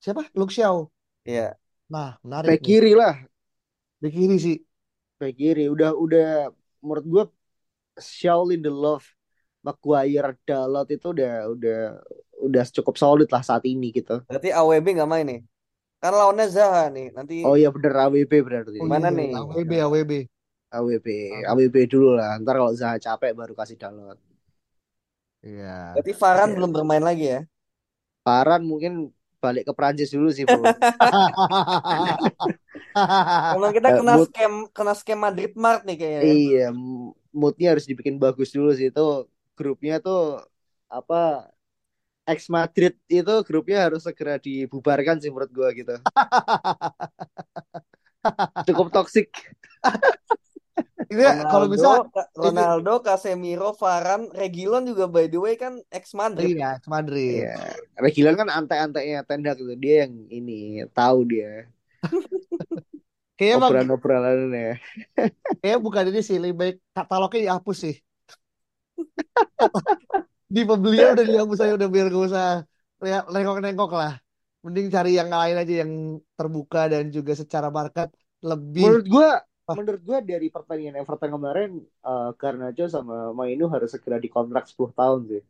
siapa? 0.04 0.26
Luke 0.34 0.54
Shaw. 0.56 0.90
Iya. 1.28 1.54
Nah 1.94 2.18
menarik 2.26 2.50
back 2.50 2.62
nih. 2.66 2.68
kiri 2.68 2.92
lah 2.98 3.16
Di 4.02 4.10
kiri 4.16 4.36
sih. 4.42 4.58
back 5.20 5.34
kiri 5.40 5.64
udah 5.70 5.92
udah 5.94 6.50
menurut 6.82 7.06
gue 7.14 7.24
Shaolin 8.00 8.64
the 8.64 8.72
Love 8.72 9.06
Maguire 9.66 10.30
Dalot 10.48 10.88
itu 10.96 11.08
udah 11.16 11.32
udah 11.54 11.78
udah 12.46 12.64
cukup 12.78 12.96
solid 13.02 13.28
lah 13.34 13.44
saat 13.44 13.64
ini 13.68 13.88
gitu 13.98 14.14
Berarti 14.28 14.50
AWB 14.60 14.88
nggak 14.96 15.10
main 15.14 15.26
nih? 15.30 15.40
Kan 16.02 16.14
lawannya 16.20 16.46
Zaha 16.56 16.84
nih. 16.96 17.06
Nanti 17.18 17.36
oh 17.46 17.56
iya 17.60 17.68
bener 17.76 17.94
AWB 18.04 18.34
berarti 18.48 18.80
Oh 18.80 18.88
Gimana 18.88 19.08
iya, 19.08 19.18
nih? 19.18 19.32
AWB, 19.38 19.72
AWB. 19.86 20.12
AWB 20.76 21.08
Ah, 21.32 21.44
AWB 21.50 21.76
dulu 21.94 22.08
lah 22.20 22.32
ntar 22.42 22.56
kalau 22.60 22.74
Zaha 22.82 22.98
capek 23.06 23.32
baru 23.40 23.54
kasih 23.60 23.78
Dalot 23.82 24.18
Iya. 25.46 25.66
berarti 25.94 26.12
Varane 26.22 26.52
Iya. 26.52 26.58
belum 26.58 26.72
bermain 26.76 27.04
lagi 27.10 27.26
ya? 27.34 27.40
Paran 28.26 28.62
mungkin 28.70 28.94
balik 29.44 29.64
ke 29.68 29.74
Prancis 29.78 30.12
dulu 30.16 30.30
sih 30.38 30.46
bro 30.50 30.76
Emang 33.56 33.72
kita 33.78 33.90
Eh, 33.90 33.98
kena 33.98 34.14
mood 34.14 34.26
scam 34.26 34.54
kena 34.76 34.94
scam 35.00 35.20
Madrid 35.26 35.52
Mart 35.64 35.82
nih 35.88 35.96
kayaknya. 36.02 36.24
ya. 36.30 36.36
iya 36.36 36.60
moodnya 37.40 37.68
harus 37.72 37.86
dibikin 37.90 38.16
bagus 38.24 38.50
dulu 38.56 38.70
sih 38.78 38.88
itu 38.92 39.02
grupnya 39.60 40.00
tuh 40.00 40.40
apa 40.88 41.52
ex 42.24 42.48
Madrid 42.48 42.96
itu 43.12 43.36
grupnya 43.44 43.92
harus 43.92 44.08
segera 44.08 44.40
dibubarkan 44.40 45.20
sih 45.20 45.28
menurut 45.28 45.52
gua 45.52 45.76
gitu 45.76 46.00
cukup 48.72 48.88
toksik 48.96 49.28
Ini 51.10 51.26
kalau 51.50 51.66
bisa 51.66 52.06
Ronaldo, 52.38 53.02
Casemiro, 53.02 53.74
Varane, 53.74 54.30
Reguilon 54.30 54.86
juga 54.86 55.10
by 55.10 55.26
the 55.26 55.42
way 55.42 55.58
kan 55.58 55.82
ex 55.90 56.14
Madrid. 56.14 56.54
Iya, 56.54 56.78
ex 56.78 56.86
Madrid. 56.86 57.50
Iya. 57.50 57.58
Reguilon 57.98 58.38
kan 58.38 58.54
antek-anteknya 58.54 59.26
Ten 59.26 59.42
Hag 59.42 59.58
gitu. 59.58 59.74
Dia 59.74 60.06
yang 60.06 60.30
ini 60.30 60.86
tahu 60.94 61.26
dia. 61.26 61.66
Kayaknya 63.40 63.56
bang, 63.56 63.72
Operan-operannya. 63.72 64.72
kayaknya 65.64 65.80
bukan 65.80 66.04
ini 66.12 66.20
sih, 66.20 66.44
lebih 66.44 66.56
baik 66.60 66.76
katalognya 66.92 67.40
dihapus 67.48 67.78
sih. 67.88 67.96
Di 70.50 70.62
pembelian 70.66 71.14
udah 71.14 71.26
dihapus 71.26 71.60
aja 71.62 71.74
udah 71.78 71.90
biar 71.94 72.06
gak 72.10 72.26
usah 72.26 72.48
nengok-nengok 73.30 73.92
lah. 73.94 74.14
Mending 74.66 74.88
cari 74.92 75.16
yang 75.16 75.30
lain 75.32 75.56
aja 75.56 75.74
yang 75.86 75.92
terbuka 76.36 76.92
dan 76.92 77.08
juga 77.14 77.32
secara 77.38 77.72
market 77.72 78.12
lebih. 78.44 78.84
Menurut 78.86 79.08
gua 79.08 79.30
Ah. 79.70 79.78
menurut 79.78 80.02
gua 80.02 80.18
dari 80.18 80.50
pertandingan 80.50 80.98
Everton 80.98 81.30
kemarin 81.30 81.70
uh, 82.02 82.34
Garnacho 82.34 82.90
sama 82.90 83.30
Mainu 83.38 83.70
harus 83.70 83.94
segera 83.94 84.18
dikontrak 84.18 84.66
10 84.66 84.90
tahun 84.98 85.20
sih. 85.30 85.42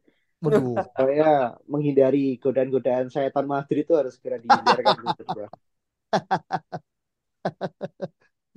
Waduh. 0.44 0.76
Supaya 0.92 1.56
menghindari 1.72 2.36
godaan-godaan 2.36 3.08
setan 3.08 3.48
Madrid 3.48 3.88
itu 3.88 3.96
harus 3.96 4.20
segera 4.20 4.36
dihindarkan 4.44 4.96
gua. 5.24 5.48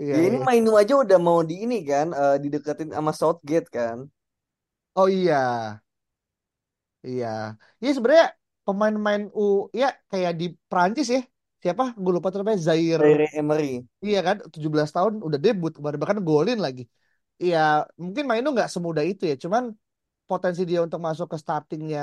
Iya, 0.03 0.13
Ya 0.19 0.21
ini 0.27 0.37
iya. 0.43 0.47
Mainu 0.47 0.75
aja 0.75 0.95
udah 0.99 1.19
mau 1.23 1.41
di 1.47 1.63
ini 1.63 1.87
kan, 1.87 2.11
eh, 2.11 2.37
dideketin 2.43 2.91
sama 2.91 3.13
Southgate 3.15 3.69
kan. 3.71 4.11
Oh 4.97 5.09
iya. 5.09 5.37
Iya. 7.09 7.27
Iya 7.83 7.91
sebenarnya 7.97 8.27
pemain-pemain 8.67 9.23
U 9.35 9.43
ya 9.81 9.87
kayak 10.11 10.33
di 10.41 10.45
Prancis 10.71 11.09
ya. 11.17 11.21
Siapa? 11.63 11.85
Gue 12.03 12.13
lupa 12.17 12.29
namanya 12.35 12.59
Zaire. 12.69 13.03
Dari 13.03 13.27
Emery. 13.39 13.67
Iya 14.07 14.19
kan 14.27 14.37
17 14.55 14.91
tahun 14.97 15.13
udah 15.27 15.39
debut 15.45 15.73
kemarin 15.77 15.99
bahkan 16.03 16.21
golin 16.29 16.59
lagi. 16.67 16.83
Iya, 17.43 17.59
mungkin 18.03 18.25
mainnya 18.27 18.51
nggak 18.55 18.71
semudah 18.75 19.05
itu 19.07 19.23
ya. 19.31 19.35
Cuman 19.43 19.65
potensi 20.31 20.63
dia 20.69 20.79
untuk 20.87 21.01
masuk 21.07 21.27
ke 21.33 21.37
startingnya 21.43 22.03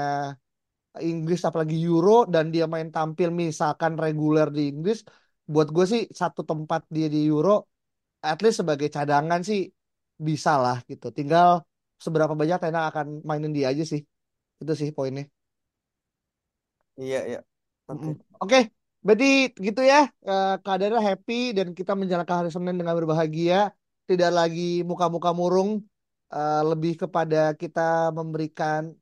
Inggris 0.99 1.41
apalagi 1.47 1.75
Euro 1.85 2.25
dan 2.33 2.45
dia 2.53 2.65
main 2.73 2.89
tampil 2.95 3.29
misalkan 3.31 3.93
reguler 4.03 4.47
di 4.57 4.61
Inggris, 4.73 4.99
buat 5.45 5.67
gue 5.75 5.85
sih 5.93 6.01
satu 6.21 6.41
tempat 6.43 6.81
dia 6.95 7.07
di 7.13 7.29
Euro, 7.29 7.51
at 8.25 8.37
least 8.43 8.57
sebagai 8.61 8.89
cadangan 8.95 9.41
sih 9.49 9.59
bisa 10.27 10.51
lah 10.63 10.77
gitu. 10.89 11.13
Tinggal 11.17 11.61
seberapa 11.99 12.33
banyak 12.33 12.57
Tena 12.63 12.89
akan 12.89 13.21
mainin 13.27 13.51
dia 13.51 13.71
aja 13.71 13.83
sih. 13.83 14.01
Itu 14.61 14.73
sih 14.79 14.89
poinnya. 14.95 15.27
Iya, 16.99 17.19
iya. 17.29 17.39
Oke. 17.89 18.09
Oke, 18.43 18.59
berarti 19.05 19.25
gitu 19.65 19.81
ya. 19.83 20.07
Eh, 20.29 20.55
keadaannya 20.63 20.99
happy 20.99 21.55
dan 21.57 21.67
kita 21.77 21.91
menjalankan 21.99 22.35
hari 22.45 22.51
Senin 22.55 22.75
dengan 22.79 22.95
berbahagia. 22.99 23.71
Tidak 24.09 24.31
lagi 24.33 24.81
muka-muka 24.89 25.31
murung. 25.31 25.83
Eh, 26.29 26.61
lebih 26.61 26.93
kepada 26.93 27.57
kita 27.57 28.13
memberikan 28.13 28.93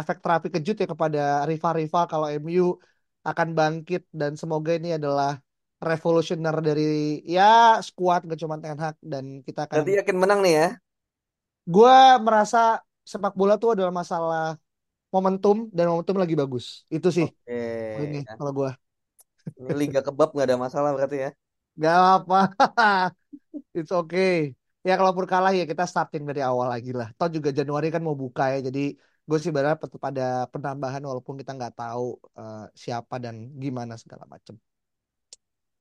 efek 0.00 0.24
terapi 0.24 0.48
kejut 0.48 0.76
ya 0.80 0.88
kepada 0.88 1.44
rival-rival 1.44 2.04
kalau 2.08 2.26
MU 2.32 2.80
akan 3.20 3.48
bangkit 3.52 4.08
dan 4.08 4.32
semoga 4.40 4.72
ini 4.72 4.96
adalah 4.96 5.36
revolusioner 5.76 6.56
dari 6.64 7.20
ya 7.28 7.76
skuad 7.84 8.24
gak 8.24 8.40
cuma 8.40 8.56
Ten 8.60 8.80
Hag 8.80 8.96
dan 9.04 9.44
kita 9.44 9.68
akan 9.68 9.76
Berarti 9.84 9.92
yakin 10.00 10.16
menang 10.16 10.40
nih 10.40 10.54
ya? 10.56 10.68
Gue 11.72 11.94
merasa 12.26 12.58
sepak 13.10 13.32
bola 13.38 13.54
tuh 13.62 13.70
adalah 13.74 13.92
masalah 14.00 14.44
momentum 15.14 15.56
dan 15.76 15.84
momentum 15.90 16.16
lagi 16.22 16.34
bagus 16.42 16.64
itu 16.96 17.08
sih 17.16 17.28
Oke. 17.28 17.52
ini 18.04 18.18
kalau 18.38 18.52
gue 18.58 18.70
Ini 19.60 19.72
Liga 19.80 20.00
kebab 20.06 20.28
nggak 20.34 20.46
ada 20.48 20.58
masalah 20.64 20.90
berarti 20.96 21.16
ya? 21.26 21.30
Gak 21.82 21.96
apa, 22.14 22.36
it's 23.78 23.92
okay. 24.00 24.54
Ya 24.86 24.92
kalaupun 25.00 25.26
kalah 25.32 25.52
ya 25.58 25.64
kita 25.72 25.84
starting 25.92 26.24
dari 26.30 26.40
awal 26.50 26.66
lagi 26.74 26.90
lah. 26.98 27.08
Toh 27.18 27.28
juga 27.36 27.50
Januari 27.58 27.86
kan 27.94 28.02
mau 28.06 28.16
buka 28.24 28.42
ya, 28.54 28.58
jadi 28.68 28.80
gue 29.28 29.38
sih 29.42 29.52
berharap 29.54 29.78
tetap 29.84 30.02
ada 30.10 30.22
penambahan 30.52 31.02
walaupun 31.08 31.34
kita 31.40 31.50
nggak 31.58 31.74
tahu 31.80 32.04
eh, 32.40 32.64
siapa 32.84 33.14
dan 33.24 33.34
gimana 33.62 33.94
segala 34.02 34.24
macam. 34.34 34.54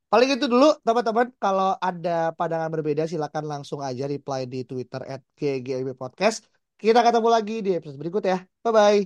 Paling 0.09 0.41
itu 0.41 0.49
dulu 0.49 0.73
teman-teman. 0.81 1.29
Kalau 1.37 1.77
ada 1.77 2.33
pandangan 2.33 2.73
berbeda 2.73 3.05
silakan 3.05 3.45
langsung 3.45 3.85
aja 3.85 4.09
reply 4.09 4.49
di 4.49 4.65
Twitter 4.65 5.05
at 5.05 5.21
GGIB 5.37 5.93
Podcast. 5.93 6.41
Kita 6.81 7.05
ketemu 7.05 7.29
lagi 7.29 7.61
di 7.61 7.77
episode 7.77 8.01
berikut 8.01 8.25
ya. 8.25 8.41
Bye 8.65 8.73
bye. 8.73 9.01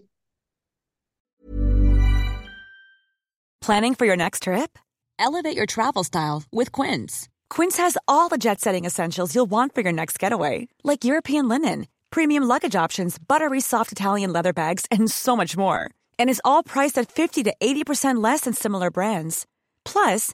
Planning 3.59 3.95
for 3.95 4.03
your 4.07 4.19
next 4.19 4.43
trip? 4.43 4.79
Elevate 5.19 5.55
your 5.55 5.65
travel 5.67 6.03
style 6.03 6.43
with 6.51 6.71
Quince. 6.71 7.27
Quince 7.49 7.77
has 7.77 7.97
all 8.07 8.27
the 8.27 8.37
jet 8.37 8.59
setting 8.59 8.83
essentials 8.83 9.35
you'll 9.35 9.49
want 9.49 9.75
for 9.75 9.81
your 9.81 9.93
next 9.93 10.19
getaway, 10.19 10.67
like 10.83 11.03
European 11.03 11.47
linen, 11.47 11.87
premium 12.11 12.43
luggage 12.43 12.75
options, 12.75 13.17
buttery 13.19 13.61
soft 13.61 13.91
Italian 13.91 14.33
leather 14.33 14.51
bags, 14.51 14.85
and 14.91 15.09
so 15.11 15.35
much 15.35 15.55
more. 15.55 15.91
And 16.19 16.29
is 16.29 16.41
all 16.43 16.63
priced 16.63 16.97
at 16.97 17.11
50 17.11 17.43
to 17.43 17.53
80% 17.59 18.23
less 18.23 18.41
than 18.41 18.53
similar 18.53 18.91
brands. 18.91 19.45
Plus, 19.85 20.33